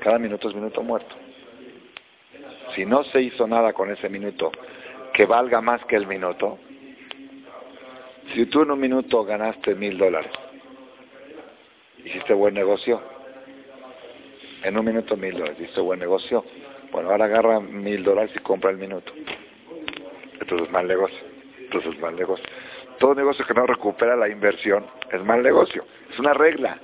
Cada 0.00 0.18
minuto 0.18 0.48
es 0.48 0.54
minuto 0.54 0.82
muerto. 0.82 1.14
Si 2.74 2.84
no 2.84 3.04
se 3.04 3.22
hizo 3.22 3.46
nada 3.46 3.72
con 3.72 3.90
ese 3.90 4.08
minuto 4.08 4.52
que 5.14 5.24
valga 5.24 5.60
más 5.60 5.84
que 5.86 5.96
el 5.96 6.06
minuto, 6.06 6.58
si 8.34 8.46
tú 8.46 8.62
en 8.62 8.70
un 8.72 8.80
minuto 8.80 9.24
ganaste 9.24 9.74
mil 9.74 9.96
dólares, 9.96 10.30
hiciste 12.04 12.34
buen 12.34 12.54
negocio. 12.54 13.00
En 14.62 14.78
un 14.78 14.84
minuto 14.84 15.16
mil 15.16 15.32
dólares, 15.32 15.56
hiciste 15.60 15.80
buen 15.80 16.00
negocio. 16.00 16.44
Bueno, 16.92 17.10
ahora 17.10 17.26
agarra 17.26 17.60
mil 17.60 18.02
dólares 18.02 18.32
y 18.34 18.40
compra 18.40 18.70
el 18.70 18.78
minuto. 18.78 19.12
Entonces 20.40 20.66
es 20.66 20.72
mal 20.72 20.86
negocio. 20.86 21.35
Entonces 21.66 21.94
es 21.94 22.00
mal 22.00 22.16
negocio. 22.16 22.44
Todo 22.98 23.14
negocio 23.14 23.44
que 23.44 23.54
no 23.54 23.66
recupera 23.66 24.16
la 24.16 24.28
inversión 24.28 24.86
es 25.12 25.22
mal 25.22 25.42
negocio. 25.42 25.84
Es 26.10 26.18
una 26.18 26.32
regla. 26.32 26.78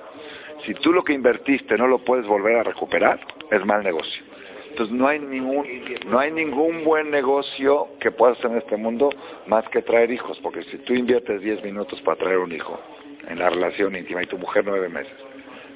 Si 0.65 0.73
tú 0.75 0.93
lo 0.93 1.03
que 1.03 1.13
invertiste 1.13 1.77
no 1.77 1.87
lo 1.87 1.99
puedes 1.99 2.27
volver 2.27 2.57
a 2.57 2.63
recuperar, 2.63 3.19
es 3.49 3.65
mal 3.65 3.83
negocio. 3.83 4.23
Entonces 4.69 4.95
no 4.95 5.07
hay 5.07 5.19
ningún, 5.19 5.67
no 6.07 6.19
hay 6.19 6.31
ningún 6.31 6.83
buen 6.83 7.11
negocio 7.11 7.89
que 7.99 8.11
puedas 8.11 8.37
hacer 8.39 8.51
en 8.51 8.57
este 8.57 8.75
mundo 8.75 9.09
más 9.47 9.67
que 9.69 9.81
traer 9.81 10.11
hijos, 10.11 10.39
porque 10.41 10.63
si 10.63 10.79
tú 10.79 10.93
inviertes 10.93 11.41
10 11.41 11.63
minutos 11.63 12.01
para 12.01 12.17
traer 12.17 12.39
un 12.39 12.51
hijo, 12.51 12.79
en 13.27 13.39
la 13.39 13.49
relación 13.49 13.95
íntima 13.95 14.23
y 14.23 14.25
tu 14.25 14.37
mujer 14.37 14.63
nueve 14.65 14.89
meses, 14.89 15.13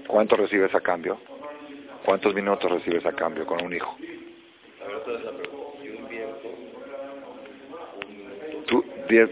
¿cuánto 0.08 0.36
recibes 0.36 0.74
a 0.74 0.82
cambio? 0.82 1.18
¿Cuántos 2.06 2.34
minutos 2.34 2.72
recibes 2.72 3.06
a 3.06 3.14
cambio 3.14 3.46
con 3.46 3.64
un 3.64 3.74
hijo? 3.74 3.96
Tú, 8.68 8.86
diez, 9.10 9.30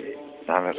a 0.48 0.60
ver. 0.62 0.76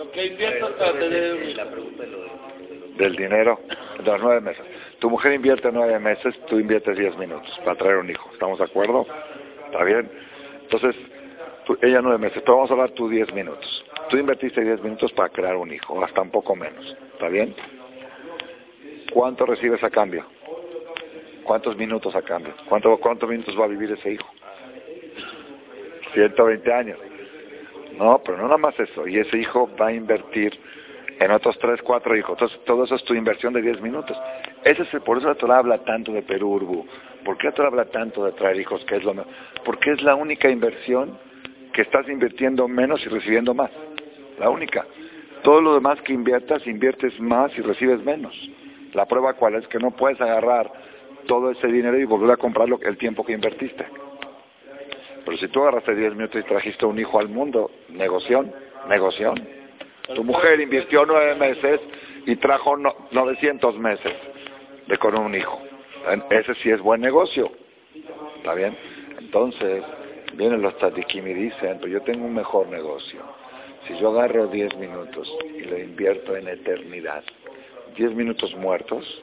Del 2.97 3.17
dinero, 3.17 3.61
de 3.99 4.05
los 4.05 4.21
nueve 4.21 4.41
meses. 4.41 4.65
Tu 4.99 5.11
mujer 5.11 5.35
invierte 5.35 5.71
nueve 5.73 5.99
meses, 5.99 6.35
tú 6.47 6.59
inviertes 6.59 6.97
diez 6.97 7.17
minutos 7.19 7.59
para 7.65 7.77
traer 7.77 7.97
un 7.97 8.11
hijo. 8.11 8.31
¿Estamos 8.33 8.59
de 8.59 8.65
acuerdo? 8.65 9.07
¿Está 9.67 9.85
bien? 9.85 10.11
Entonces, 10.63 10.97
ella 11.83 12.01
nueve 12.01 12.19
meses, 12.19 12.43
pero 12.43 12.57
vamos 12.57 12.71
a 12.71 12.75
hablar 12.75 12.91
tú 12.91 13.09
diez 13.09 13.33
minutos. 13.35 13.85
Tú 14.09 14.17
invertiste 14.19 14.63
10 14.63 14.83
minutos 14.83 15.13
para 15.13 15.31
crear 15.31 15.57
un 15.57 15.73
hijo, 15.73 16.03
hasta 16.05 16.23
un 16.23 16.31
poco 16.31 16.55
menos. 16.55 16.97
¿Está 17.13 17.29
bien? 17.29 17.55
¿Cuánto 19.13 19.47
recibes 19.47 19.83
a 19.83 19.91
cambio? 19.91 20.25
¿Cuántos 21.43 21.77
minutos 21.77 22.15
a 22.15 22.23
cambio? 22.23 22.55
¿Cuánto, 22.69 22.97
¿Cuántos 22.99 23.29
minutos 23.29 23.59
va 23.59 23.65
a 23.65 23.69
vivir 23.69 23.91
ese 23.91 24.13
hijo? 24.13 24.29
120 26.15 26.73
años. 26.73 26.99
No, 27.99 28.21
pero 28.25 28.37
no 28.37 28.45
nada 28.45 28.59
más 28.59 28.79
eso. 28.79 29.07
Y 29.07 29.19
ese 29.19 29.39
hijo 29.39 29.71
va 29.81 29.89
a 29.89 29.93
invertir 29.93 30.59
en 31.19 31.31
otros 31.31 31.59
3, 31.59 31.81
4 31.83 32.17
hijos. 32.17 32.33
Entonces, 32.33 32.59
todo 32.65 32.85
eso 32.85 32.95
es 32.95 33.05
tu 33.05 33.15
inversión 33.15 33.53
de 33.53 33.63
10 33.63 33.81
minutos. 33.81 34.17
Ese 34.65 34.83
es 34.83 35.03
por 35.03 35.19
eso 35.19 35.29
la 35.29 35.35
Torah 35.35 35.59
habla 35.59 35.79
tanto 35.79 36.13
de 36.13 36.23
Perú. 36.23 36.87
¿Por 37.25 37.39
qué 37.39 37.49
la 37.49 37.55
Torah 37.55 37.69
habla 37.69 37.85
tanto 37.87 38.25
de 38.25 38.33
traer 38.33 38.61
hijos? 38.61 38.85
Que 38.85 38.97
es 38.97 39.05
lo 39.05 39.15
Porque 39.65 39.93
es 39.93 40.03
la 40.03 40.15
única 40.15 40.51
inversión 40.51 41.19
que 41.73 41.83
estás 41.83 42.09
invirtiendo 42.09 42.69
menos 42.69 43.05
y 43.05 43.09
recibiendo 43.09 43.55
más. 43.55 43.71
La 44.39 44.51
única. 44.51 44.85
Todo 45.43 45.61
lo 45.61 45.75
demás 45.75 46.01
que 46.03 46.13
inviertas, 46.13 46.67
inviertes 46.67 47.19
más 47.21 47.57
y 47.57 47.63
recibes 47.63 48.05
menos. 48.05 48.35
La 48.93 49.07
prueba 49.07 49.35
cuál 49.35 49.55
es 49.55 49.67
que 49.69 49.79
no 49.79 49.91
puedes 49.91 50.21
agarrar 50.21 50.71
todo 51.27 51.51
ese 51.51 51.67
dinero 51.69 51.99
y 51.99 52.05
volver 52.05 52.31
a 52.31 52.37
comprarlo 52.37 52.79
el 52.83 52.97
tiempo 52.97 53.25
que 53.25 53.33
invertiste. 53.33 53.87
Pero 55.27 55.37
si 55.37 55.49
tú 55.49 55.61
agarraste 55.61 55.95
10 55.95 56.15
minutos 56.15 56.41
y 56.41 56.45
trajiste 56.45 56.87
un 56.87 56.99
hijo 56.99 57.19
al 57.19 57.29
mundo, 57.29 57.71
negoción, 57.91 58.51
negoción. 58.89 59.47
Tu 60.15 60.25
mujer 60.25 60.59
invirtió 60.61 61.05
nueve 61.05 61.35
meses 61.35 61.81
y 62.25 62.37
trajo 62.37 62.79
900 63.11 63.79
meses 63.79 64.15
de 64.87 64.97
con 64.97 65.19
un 65.19 65.35
hijo. 65.35 65.61
Ese 66.31 66.55
sí 66.55 66.71
es 66.71 66.81
buen 66.81 67.03
negocio. 67.03 67.51
¿Está 68.39 68.55
bien? 68.55 68.75
Entonces, 69.19 69.83
Vienen 70.37 70.61
los 70.61 70.77
tatiquim 70.77 71.27
y 71.27 71.33
dicen, 71.33 71.79
pero 71.81 71.89
yo 71.89 72.03
tengo 72.03 72.27
un 72.27 72.35
mejor 72.35 72.69
negocio. 72.69 73.21
Si 73.87 73.97
yo 73.99 74.11
agarro 74.11 74.49
10 74.49 74.77
minutos 74.77 75.33
y 75.57 75.63
lo 75.63 75.79
invierto 75.79 76.37
en 76.37 76.47
eternidad, 76.47 77.25
10 77.97 78.13
minutos 78.13 78.55
muertos 78.57 79.23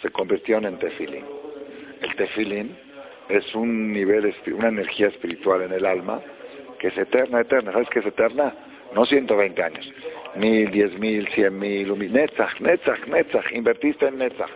se 0.00 0.10
convirtieron 0.10 0.64
en 0.64 0.78
tefilín. 0.80 1.24
El 2.00 2.16
tefilín 2.16 2.76
es 3.28 3.54
un 3.54 3.92
nivel, 3.92 4.34
una 4.52 4.68
energía 4.68 5.08
espiritual 5.08 5.62
en 5.62 5.72
el 5.72 5.86
alma 5.86 6.20
que 6.78 6.88
es 6.88 6.98
eterna, 6.98 7.40
eterna. 7.40 7.72
¿Sabes 7.72 7.88
qué 7.90 8.00
es 8.00 8.06
eterna? 8.06 8.52
No 8.94 9.04
120 9.04 9.62
años. 9.62 9.92
Mil, 10.36 10.70
diez 10.70 10.98
mil, 10.98 11.28
cien 11.28 11.58
mil, 11.58 11.96
netzach, 12.12 12.60
netzach, 12.60 13.06
netzach. 13.06 13.52
Invertiste 13.52 14.06
en 14.06 14.18
netzach 14.18 14.50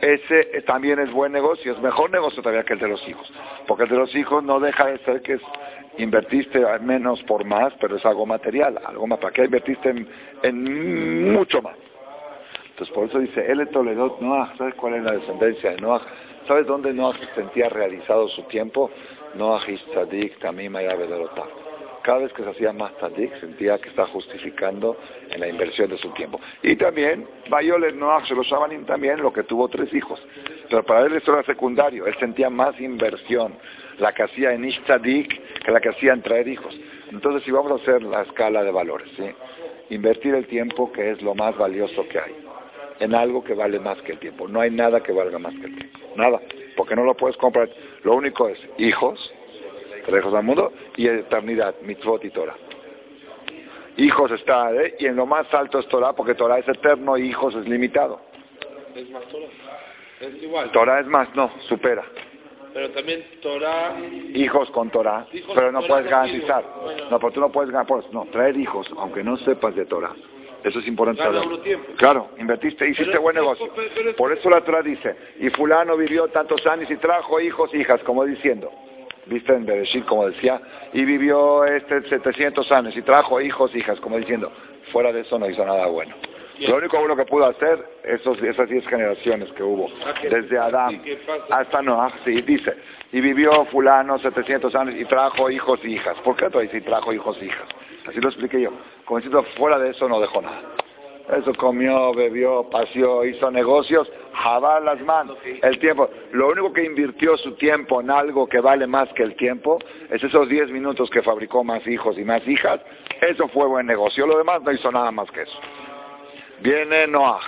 ese 0.00 0.62
también 0.62 0.98
es 0.98 1.12
buen 1.12 1.32
negocio, 1.32 1.72
es 1.72 1.80
mejor 1.80 2.10
negocio 2.10 2.42
todavía 2.42 2.64
que 2.64 2.72
el 2.72 2.78
de 2.78 2.88
los 2.88 3.06
hijos, 3.06 3.30
porque 3.66 3.84
el 3.84 3.90
de 3.90 3.96
los 3.96 4.14
hijos 4.14 4.42
no 4.42 4.58
deja 4.58 4.86
de 4.86 4.98
ser 4.98 5.20
que 5.22 5.34
es, 5.34 5.42
invertiste 5.98 6.64
menos 6.80 7.22
por 7.24 7.44
más, 7.44 7.72
pero 7.80 7.96
es 7.96 8.06
algo 8.06 8.24
material, 8.24 8.80
algo 8.84 9.06
más, 9.06 9.18
¿para 9.18 9.32
qué 9.32 9.44
invertiste 9.44 9.94
en, 10.42 11.32
mucho 11.32 11.60
más? 11.60 11.76
Entonces 12.70 12.94
por 12.94 13.08
eso 13.08 13.18
dice, 13.18 13.44
él 13.50 13.68
Toledo, 13.68 14.16
Noah, 14.20 14.54
¿sabes 14.56 14.74
cuál 14.76 14.94
es 14.94 15.02
la 15.02 15.12
descendencia 15.12 15.72
de 15.72 15.80
Noah? 15.82 16.00
¿Sabes 16.50 16.66
dónde 16.66 16.92
Noah 16.92 17.16
se 17.16 17.32
sentía 17.36 17.68
realizado 17.68 18.26
su 18.26 18.42
tiempo? 18.48 18.90
Noah 19.36 19.64
Tzadik, 19.92 20.36
Tamima 20.40 20.82
y 20.82 20.86
cada 22.02 22.18
vez 22.18 22.32
que 22.32 22.42
se 22.42 22.50
hacía 22.50 22.72
más 22.72 22.92
tadik, 22.98 23.38
sentía 23.38 23.78
que 23.78 23.90
está 23.90 24.04
justificando 24.06 24.96
en 25.30 25.38
la 25.38 25.46
inversión 25.46 25.90
de 25.90 25.98
su 25.98 26.10
tiempo. 26.10 26.40
Y 26.64 26.74
también, 26.74 27.24
Bayoler 27.48 27.94
Noach 27.94 28.24
Shaloshabanim 28.24 28.84
también, 28.84 29.22
lo 29.22 29.32
que 29.32 29.44
tuvo 29.44 29.68
tres 29.68 29.94
hijos. 29.94 30.20
Pero 30.68 30.82
para 30.82 31.06
él 31.06 31.12
eso 31.12 31.32
era 31.32 31.44
secundario, 31.44 32.08
él 32.08 32.16
sentía 32.18 32.50
más 32.50 32.80
inversión, 32.80 33.54
la 33.98 34.12
que 34.12 34.24
hacía 34.24 34.52
en 34.52 34.64
Ish 34.64 34.82
que 34.82 35.70
la 35.70 35.80
que 35.80 35.90
hacía 35.90 36.14
en 36.14 36.22
traer 36.22 36.48
hijos. 36.48 36.76
Entonces, 37.12 37.44
si 37.44 37.52
vamos 37.52 37.70
a 37.70 37.76
hacer 37.76 38.02
la 38.02 38.22
escala 38.22 38.64
de 38.64 38.72
valores, 38.72 39.08
invertir 39.88 40.34
el 40.34 40.48
tiempo, 40.48 40.90
que 40.90 41.12
es 41.12 41.22
lo 41.22 41.36
más 41.36 41.56
valioso 41.56 42.08
que 42.08 42.18
hay, 42.18 42.34
en 43.00 43.14
algo 43.14 43.42
que 43.42 43.54
vale 43.54 43.80
más 43.80 44.00
que 44.02 44.12
el 44.12 44.18
tiempo. 44.18 44.46
No 44.46 44.60
hay 44.60 44.70
nada 44.70 45.02
que 45.02 45.12
valga 45.12 45.38
más 45.38 45.54
que 45.54 45.66
el 45.66 45.76
tiempo. 45.76 45.98
Nada, 46.16 46.40
porque 46.76 46.94
no 46.94 47.04
lo 47.04 47.16
puedes 47.16 47.36
comprar. 47.38 47.68
Lo 48.04 48.14
único 48.14 48.48
es 48.48 48.58
hijos, 48.78 49.32
lejos 50.08 50.32
al 50.34 50.44
mundo, 50.44 50.72
y 50.96 51.08
eternidad, 51.08 51.74
mitzvot 51.82 52.24
y 52.24 52.30
Torah. 52.30 52.56
Hijos 53.96 54.30
está, 54.32 54.72
¿eh? 54.74 54.96
y 54.98 55.06
en 55.06 55.16
lo 55.16 55.26
más 55.26 55.52
alto 55.52 55.78
es 55.78 55.88
Torah, 55.88 56.12
porque 56.12 56.34
Torah 56.34 56.58
es 56.58 56.68
eterno 56.68 57.16
y 57.16 57.28
hijos 57.28 57.54
es 57.54 57.68
limitado. 57.68 58.20
Es 58.94 59.10
más 59.10 59.24
Torah. 59.24 59.46
Es 60.20 60.42
igual. 60.42 60.70
Torah 60.70 61.00
es 61.00 61.06
más, 61.06 61.34
no, 61.34 61.50
supera. 61.68 62.04
Pero 62.72 62.90
también 62.90 63.24
Torah... 63.42 63.96
Hijos 64.32 64.70
con 64.70 64.90
Torah, 64.90 65.26
pero 65.54 65.72
no 65.72 65.82
puedes 65.82 66.08
garantizar. 66.08 66.64
No, 67.10 67.18
porque 67.18 67.34
tú 67.34 67.40
no 67.40 67.50
puedes 67.50 67.74
pues, 67.86 68.12
no, 68.12 68.26
traer 68.26 68.56
hijos, 68.56 68.86
aunque 68.96 69.24
no 69.24 69.36
sepas 69.38 69.74
de 69.74 69.86
Torah, 69.86 70.14
Eso 70.64 70.78
es 70.78 70.86
importante 70.86 71.22
Gana 71.22 71.34
saber. 71.34 71.48
uno 71.48 71.58
tiempo. 71.60 71.92
Claro, 71.96 72.28
invertiste, 72.38 72.86
hiciste 72.86 73.10
Pero 73.10 73.22
buen 73.22 73.36
negocio. 73.36 73.70
Por 74.16 74.32
eso 74.32 74.50
la 74.50 74.60
Torah 74.62 74.82
dice, 74.82 75.16
y 75.38 75.48
fulano 75.50 75.96
vivió 75.96 76.28
tantos 76.28 76.66
años 76.66 76.90
y 76.90 76.96
trajo 76.96 77.40
hijos, 77.40 77.74
hijas, 77.74 78.00
como 78.02 78.24
diciendo. 78.24 78.70
Viste 79.26 79.52
en 79.54 79.64
Bereshit, 79.64 80.04
como 80.06 80.26
decía, 80.28 80.60
y 80.92 81.04
vivió 81.04 81.64
este 81.64 82.02
700 82.08 82.70
años 82.72 82.96
y 82.96 83.02
trajo 83.02 83.40
hijos, 83.40 83.74
hijas, 83.74 84.00
como 84.00 84.16
diciendo, 84.16 84.50
fuera 84.92 85.12
de 85.12 85.20
eso 85.20 85.38
no 85.38 85.48
hizo 85.48 85.64
nada 85.64 85.86
bueno. 85.86 86.14
Lo 86.68 86.76
único 86.76 86.98
bueno 86.98 87.16
que 87.16 87.24
pudo 87.24 87.46
hacer, 87.46 87.82
esos, 88.04 88.42
esas 88.42 88.68
10 88.68 88.86
generaciones 88.86 89.50
que 89.52 89.62
hubo, 89.62 89.88
Ah, 90.04 90.12
desde 90.22 90.58
Adán 90.58 91.00
hasta 91.48 91.80
Noah, 91.80 92.12
sí, 92.24 92.42
dice, 92.42 92.74
y 93.12 93.20
vivió 93.20 93.64
fulano 93.66 94.18
700 94.18 94.74
años 94.74 94.94
y 94.98 95.04
trajo 95.06 95.50
hijos 95.50 95.80
y 95.84 95.94
hijas. 95.94 96.18
¿Por 96.22 96.36
qué 96.36 96.50
tú 96.50 96.58
dices 96.58 96.82
y 96.82 96.84
trajo 96.84 97.12
hijos 97.14 97.38
y 97.40 97.46
hijas? 97.46 97.66
Así 98.10 98.20
lo 98.20 98.28
expliqué 98.28 98.60
yo. 98.60 98.72
Como 99.04 99.18
diciendo, 99.18 99.44
fuera 99.56 99.78
de 99.78 99.90
eso 99.90 100.08
no 100.08 100.20
dejó 100.20 100.42
nada. 100.42 100.60
Eso 101.38 101.54
comió, 101.54 102.12
bebió, 102.12 102.68
paseó, 102.68 103.24
hizo 103.24 103.52
negocios, 103.52 104.10
jabar 104.32 104.82
las 104.82 105.00
manos, 105.02 105.38
el 105.62 105.78
tiempo. 105.78 106.10
Lo 106.32 106.48
único 106.48 106.72
que 106.72 106.82
invirtió 106.82 107.36
su 107.36 107.52
tiempo 107.52 108.00
en 108.00 108.10
algo 108.10 108.48
que 108.48 108.58
vale 108.58 108.88
más 108.88 109.08
que 109.12 109.22
el 109.22 109.36
tiempo 109.36 109.78
es 110.10 110.24
esos 110.24 110.48
10 110.48 110.70
minutos 110.70 111.08
que 111.08 111.22
fabricó 111.22 111.62
más 111.62 111.86
hijos 111.86 112.18
y 112.18 112.24
más 112.24 112.46
hijas. 112.48 112.80
Eso 113.20 113.46
fue 113.46 113.68
buen 113.68 113.86
negocio. 113.86 114.26
Lo 114.26 114.38
demás 114.38 114.60
no 114.62 114.72
hizo 114.72 114.90
nada 114.90 115.12
más 115.12 115.30
que 115.30 115.42
eso. 115.42 115.58
Viene 116.62 117.06
Noah. 117.06 117.40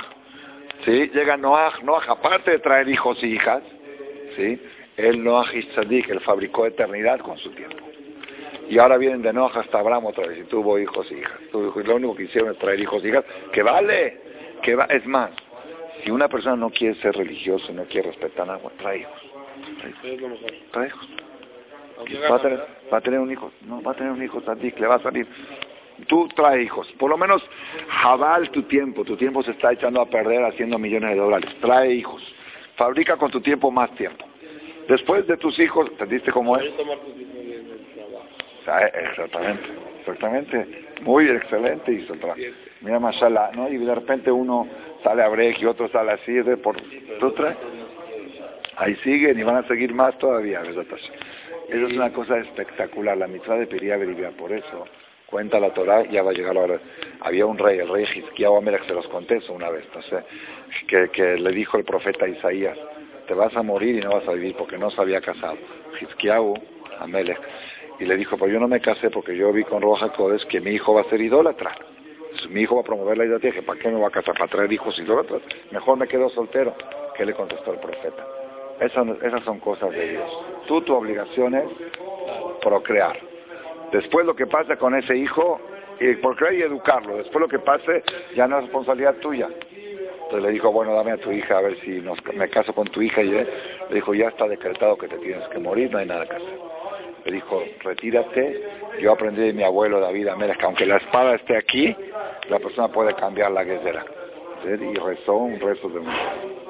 ¿Sí? 0.84 1.10
Llega 1.12 1.36
Noah. 1.36 1.72
Noah, 1.82 2.04
aparte 2.06 2.52
de 2.52 2.58
traer 2.60 2.88
hijos 2.88 3.20
y 3.24 3.34
hijas, 3.34 3.64
¿sí? 4.36 4.62
El 4.96 5.24
Noah 5.24 5.50
Tzadik, 5.50 6.08
él 6.08 6.20
fabricó 6.20 6.66
eternidad 6.66 7.18
con 7.18 7.36
su 7.38 7.50
tiempo. 7.50 7.91
Y 8.68 8.78
ahora 8.78 8.96
vienen 8.96 9.22
de 9.22 9.32
Noah 9.32 9.60
hasta 9.60 9.78
Abraham 9.78 10.06
otra 10.06 10.26
vez 10.26 10.38
y 10.38 10.44
tuvo 10.44 10.78
hijos 10.78 11.10
y 11.10 11.14
hijas. 11.14 11.38
Tuvo 11.50 11.68
hijos, 11.68 11.84
y 11.84 11.86
lo 11.86 11.96
único 11.96 12.14
que 12.14 12.24
hicieron 12.24 12.52
es 12.52 12.58
traer 12.58 12.80
hijos 12.80 13.04
y 13.04 13.08
hijas, 13.08 13.24
que 13.52 13.62
vale, 13.62 14.20
que 14.62 14.74
va, 14.74 14.84
es 14.84 15.04
más. 15.06 15.30
Si 16.02 16.10
una 16.10 16.28
persona 16.28 16.56
no 16.56 16.70
quiere 16.70 16.94
ser 16.96 17.14
religioso, 17.14 17.72
no 17.72 17.84
quiere 17.84 18.08
respetar 18.08 18.46
nada, 18.46 18.60
trae 18.78 19.00
hijos, 19.00 19.22
trae 20.72 20.86
hijos. 20.86 21.08
Va 22.30 22.36
a, 22.36 22.40
tener, 22.40 22.58
¿verdad? 22.58 22.74
va 22.92 22.98
a 22.98 23.00
tener 23.00 23.20
un 23.20 23.30
hijo, 23.30 23.52
no, 23.66 23.80
va 23.82 23.92
a 23.92 23.94
tener 23.94 24.12
un 24.12 24.22
hijo 24.22 24.40
tzadik, 24.40 24.78
le 24.80 24.86
va 24.86 24.96
a 24.96 25.02
salir. 25.02 25.26
Tú 26.08 26.26
trae 26.34 26.62
hijos, 26.62 26.90
por 26.98 27.10
lo 27.10 27.16
menos 27.16 27.42
jabal 27.88 28.50
tu 28.50 28.62
tiempo, 28.62 29.04
tu 29.04 29.16
tiempo 29.16 29.42
se 29.42 29.52
está 29.52 29.72
echando 29.72 30.00
a 30.00 30.06
perder 30.06 30.42
haciendo 30.44 30.78
millones 30.78 31.10
de 31.10 31.16
dólares. 31.16 31.54
Trae 31.60 31.92
hijos, 31.92 32.22
fabrica 32.74 33.16
con 33.16 33.30
tu 33.30 33.40
tiempo 33.40 33.70
más 33.70 33.94
tiempo. 33.94 34.24
Después 34.88 35.26
de 35.28 35.36
tus 35.36 35.56
hijos, 35.60 35.88
¿entendiste 35.90 36.32
cómo 36.32 36.56
es? 36.56 36.64
Exactamente, 38.66 39.68
exactamente. 40.00 40.66
Muy 41.02 41.28
excelente 41.28 41.92
trabajo. 42.20 42.40
Mira, 42.80 43.00
mashallah, 43.00 43.52
¿no? 43.54 43.68
Y 43.68 43.78
de 43.78 43.94
repente 43.94 44.30
uno 44.30 44.68
sale 45.02 45.22
a 45.22 45.28
break 45.28 45.60
y 45.60 45.66
otro 45.66 45.88
sale 45.88 46.12
así, 46.12 46.32
de 46.32 46.56
por... 46.56 46.76
¿Tú 47.20 47.32
traes? 47.32 47.56
Ahí 48.76 48.96
siguen 48.96 49.38
y 49.38 49.42
van 49.42 49.56
a 49.56 49.68
seguir 49.68 49.92
más 49.94 50.16
todavía, 50.18 50.60
¿verdad? 50.60 50.86
Eso 51.68 51.86
es 51.86 51.92
una 51.92 52.12
cosa 52.12 52.38
espectacular, 52.38 53.16
la 53.16 53.26
mitzvah 53.26 53.56
de 53.56 53.66
Pería 53.66 53.96
Beribia, 53.96 54.30
por 54.30 54.52
eso 54.52 54.86
cuenta 55.32 55.58
la 55.58 55.70
Torah, 55.70 56.04
ya 56.10 56.22
va 56.22 56.30
a 56.30 56.34
llegar 56.34 56.54
la 56.54 56.60
hora. 56.60 56.80
Había 57.20 57.46
un 57.46 57.56
rey, 57.56 57.78
el 57.78 57.88
rey 57.88 58.04
Hizkiyahu 58.04 58.58
Amelech, 58.58 58.86
se 58.86 58.92
los 58.92 59.08
conté 59.08 59.36
eso 59.36 59.54
una 59.54 59.70
vez, 59.70 59.84
no 59.94 60.02
sé, 60.02 60.18
que, 60.86 61.08
que 61.08 61.36
le 61.38 61.50
dijo 61.52 61.78
el 61.78 61.84
profeta 61.84 62.28
Isaías, 62.28 62.76
te 63.26 63.32
vas 63.32 63.56
a 63.56 63.62
morir 63.62 63.96
y 63.96 64.00
no 64.00 64.10
vas 64.10 64.28
a 64.28 64.32
vivir 64.32 64.54
porque 64.56 64.76
no 64.76 64.90
se 64.90 65.00
había 65.00 65.22
casado. 65.22 65.56
Hizkiyahu 65.98 66.54
Amelech, 67.00 67.40
y 68.02 68.04
le 68.04 68.16
dijo, 68.16 68.36
pero 68.36 68.50
yo 68.50 68.58
no 68.58 68.66
me 68.66 68.80
casé 68.80 69.10
porque 69.10 69.36
yo 69.36 69.52
vi 69.52 69.62
con 69.62 69.80
Roja 69.80 70.08
Codes 70.12 70.44
que 70.46 70.60
mi 70.60 70.72
hijo 70.72 70.92
va 70.92 71.02
a 71.02 71.04
ser 71.04 71.20
idólatra. 71.20 71.72
Mi 72.50 72.62
hijo 72.62 72.74
va 72.74 72.80
a 72.80 72.84
promover 72.84 73.16
la 73.16 73.24
idolatría, 73.24 73.52
que 73.52 73.62
¿para 73.62 73.78
qué 73.78 73.88
me 73.90 74.00
va 74.00 74.08
a 74.08 74.10
casar? 74.10 74.34
¿Para 74.36 74.50
traer 74.50 74.72
hijos 74.72 74.98
idólatras? 74.98 75.40
Mejor 75.70 75.98
me 75.98 76.08
quedo 76.08 76.28
soltero. 76.30 76.74
¿Qué 77.16 77.24
le 77.24 77.32
contestó 77.32 77.72
el 77.72 77.78
profeta? 77.78 78.26
Esas, 78.80 79.06
esas 79.22 79.44
son 79.44 79.60
cosas 79.60 79.92
de 79.92 80.08
Dios. 80.08 80.30
Tú, 80.66 80.80
tu 80.80 80.94
obligación 80.94 81.54
es 81.54 81.68
procrear. 82.60 83.16
Después 83.92 84.26
lo 84.26 84.34
que 84.34 84.46
pasa 84.46 84.76
con 84.76 84.96
ese 84.96 85.16
hijo, 85.16 85.60
y 86.00 86.14
procrear 86.16 86.54
y 86.54 86.62
educarlo. 86.62 87.18
Después 87.18 87.40
lo 87.40 87.48
que 87.48 87.60
pase, 87.60 88.02
ya 88.34 88.48
no 88.48 88.56
es 88.56 88.64
responsabilidad 88.64 89.14
tuya. 89.16 89.48
Entonces 90.24 90.42
le 90.42 90.50
dijo, 90.50 90.72
bueno, 90.72 90.94
dame 90.94 91.12
a 91.12 91.18
tu 91.18 91.30
hija, 91.30 91.58
a 91.58 91.60
ver 91.60 91.78
si 91.80 92.02
me 92.34 92.48
caso 92.48 92.74
con 92.74 92.88
tu 92.88 93.02
hija. 93.02 93.22
Y 93.22 93.28
él 93.28 93.48
le 93.90 93.94
dijo, 93.94 94.12
ya 94.14 94.28
está 94.28 94.48
decretado 94.48 94.96
que 94.96 95.06
te 95.06 95.18
tienes 95.18 95.46
que 95.48 95.58
morir, 95.58 95.92
no 95.92 95.98
hay 95.98 96.06
nada 96.06 96.26
que 96.26 96.36
hacer. 96.36 96.71
Le 97.24 97.32
dijo, 97.32 97.62
retírate. 97.82 98.62
Yo 99.00 99.12
aprendí 99.12 99.42
de 99.42 99.52
mi 99.52 99.62
abuelo 99.62 100.00
David 100.00 100.28
Amérez 100.28 100.56
que 100.58 100.64
aunque 100.66 100.86
la 100.86 100.96
espada 100.96 101.34
esté 101.36 101.56
aquí, 101.56 101.94
la 102.48 102.58
persona 102.58 102.88
puede 102.88 103.14
cambiar 103.14 103.50
la 103.52 103.64
guerrera. 103.64 104.04
Y 104.64 104.94
rezó 104.94 105.34
un 105.34 105.58
rezo 105.58 105.88
de 105.88 105.98
un 106.00 106.08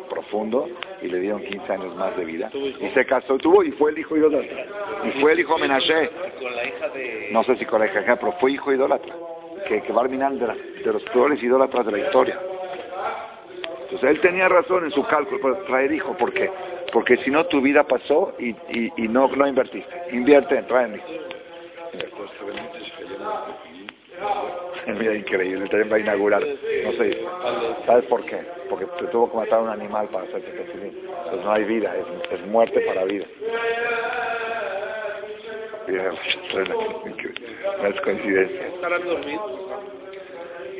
profundo 0.08 0.68
y 1.02 1.08
le 1.08 1.18
dieron 1.20 1.42
15 1.42 1.72
años 1.72 1.96
más 1.96 2.16
de 2.16 2.24
vida. 2.24 2.50
Y 2.54 2.88
se 2.94 3.04
casó, 3.06 3.36
tuvo 3.38 3.62
y 3.64 3.70
fue 3.72 3.90
el 3.90 3.98
hijo 3.98 4.16
idólatra. 4.16 4.64
Y 5.04 5.10
fue 5.20 5.32
el 5.32 5.40
hijo 5.40 5.58
Menashe. 5.58 6.10
La. 6.50 6.62
No 7.32 7.42
sé 7.44 7.56
si 7.56 7.64
con 7.66 7.80
la 7.80 7.86
hija, 7.86 8.16
pero 8.16 8.32
fue 8.40 8.52
hijo 8.52 8.72
idólatra. 8.72 9.14
Que, 9.68 9.80
que 9.82 9.92
va 9.92 10.02
al 10.02 10.10
final 10.10 10.38
de, 10.38 10.46
las- 10.46 10.56
de 10.84 10.92
los 10.92 11.02
peores 11.04 11.42
idólatras 11.42 11.84
de 11.86 11.92
la 11.92 11.98
historia. 11.98 12.38
Entonces 13.84 14.10
él 14.10 14.20
tenía 14.20 14.48
razón 14.48 14.84
en 14.84 14.90
su 14.90 15.04
cálculo 15.04 15.40
para 15.40 15.58
traer 15.66 15.92
hijo. 15.92 16.16
¿Por 16.16 16.32
qué? 16.32 16.50
Porque 16.92 17.16
si 17.18 17.30
no 17.30 17.46
tu 17.46 17.60
vida 17.60 17.84
pasó 17.84 18.34
y, 18.38 18.50
y, 18.50 18.92
y 18.96 19.08
no, 19.08 19.28
no 19.28 19.46
invertiste. 19.46 19.94
Invierte, 20.12 20.62
traen 20.64 20.94
hijos. 20.96 21.10
Mira, 24.86 25.14
increíble, 25.14 25.68
también 25.68 25.92
va 25.92 25.96
a 25.96 26.00
inaugurar, 26.00 26.42
no 26.42 26.92
sé, 26.92 27.18
¿sabes 27.86 28.04
por 28.04 28.24
qué? 28.24 28.38
Porque 28.68 28.86
te 28.98 29.06
tuvo 29.06 29.30
que 29.30 29.36
matar 29.36 29.58
a 29.60 29.62
un 29.62 29.68
animal 29.68 30.08
para 30.08 30.24
hacerte 30.24 30.50
tefilín. 30.50 30.98
Entonces 31.24 31.44
no 31.44 31.52
hay 31.52 31.64
vida, 31.64 31.94
es, 31.96 32.38
es 32.38 32.46
muerte 32.46 32.80
para 32.80 33.04
vida. 33.04 33.26
Mira, 35.88 36.12
No 37.82 37.88
es 37.88 38.00
coincidencia. 38.02 38.70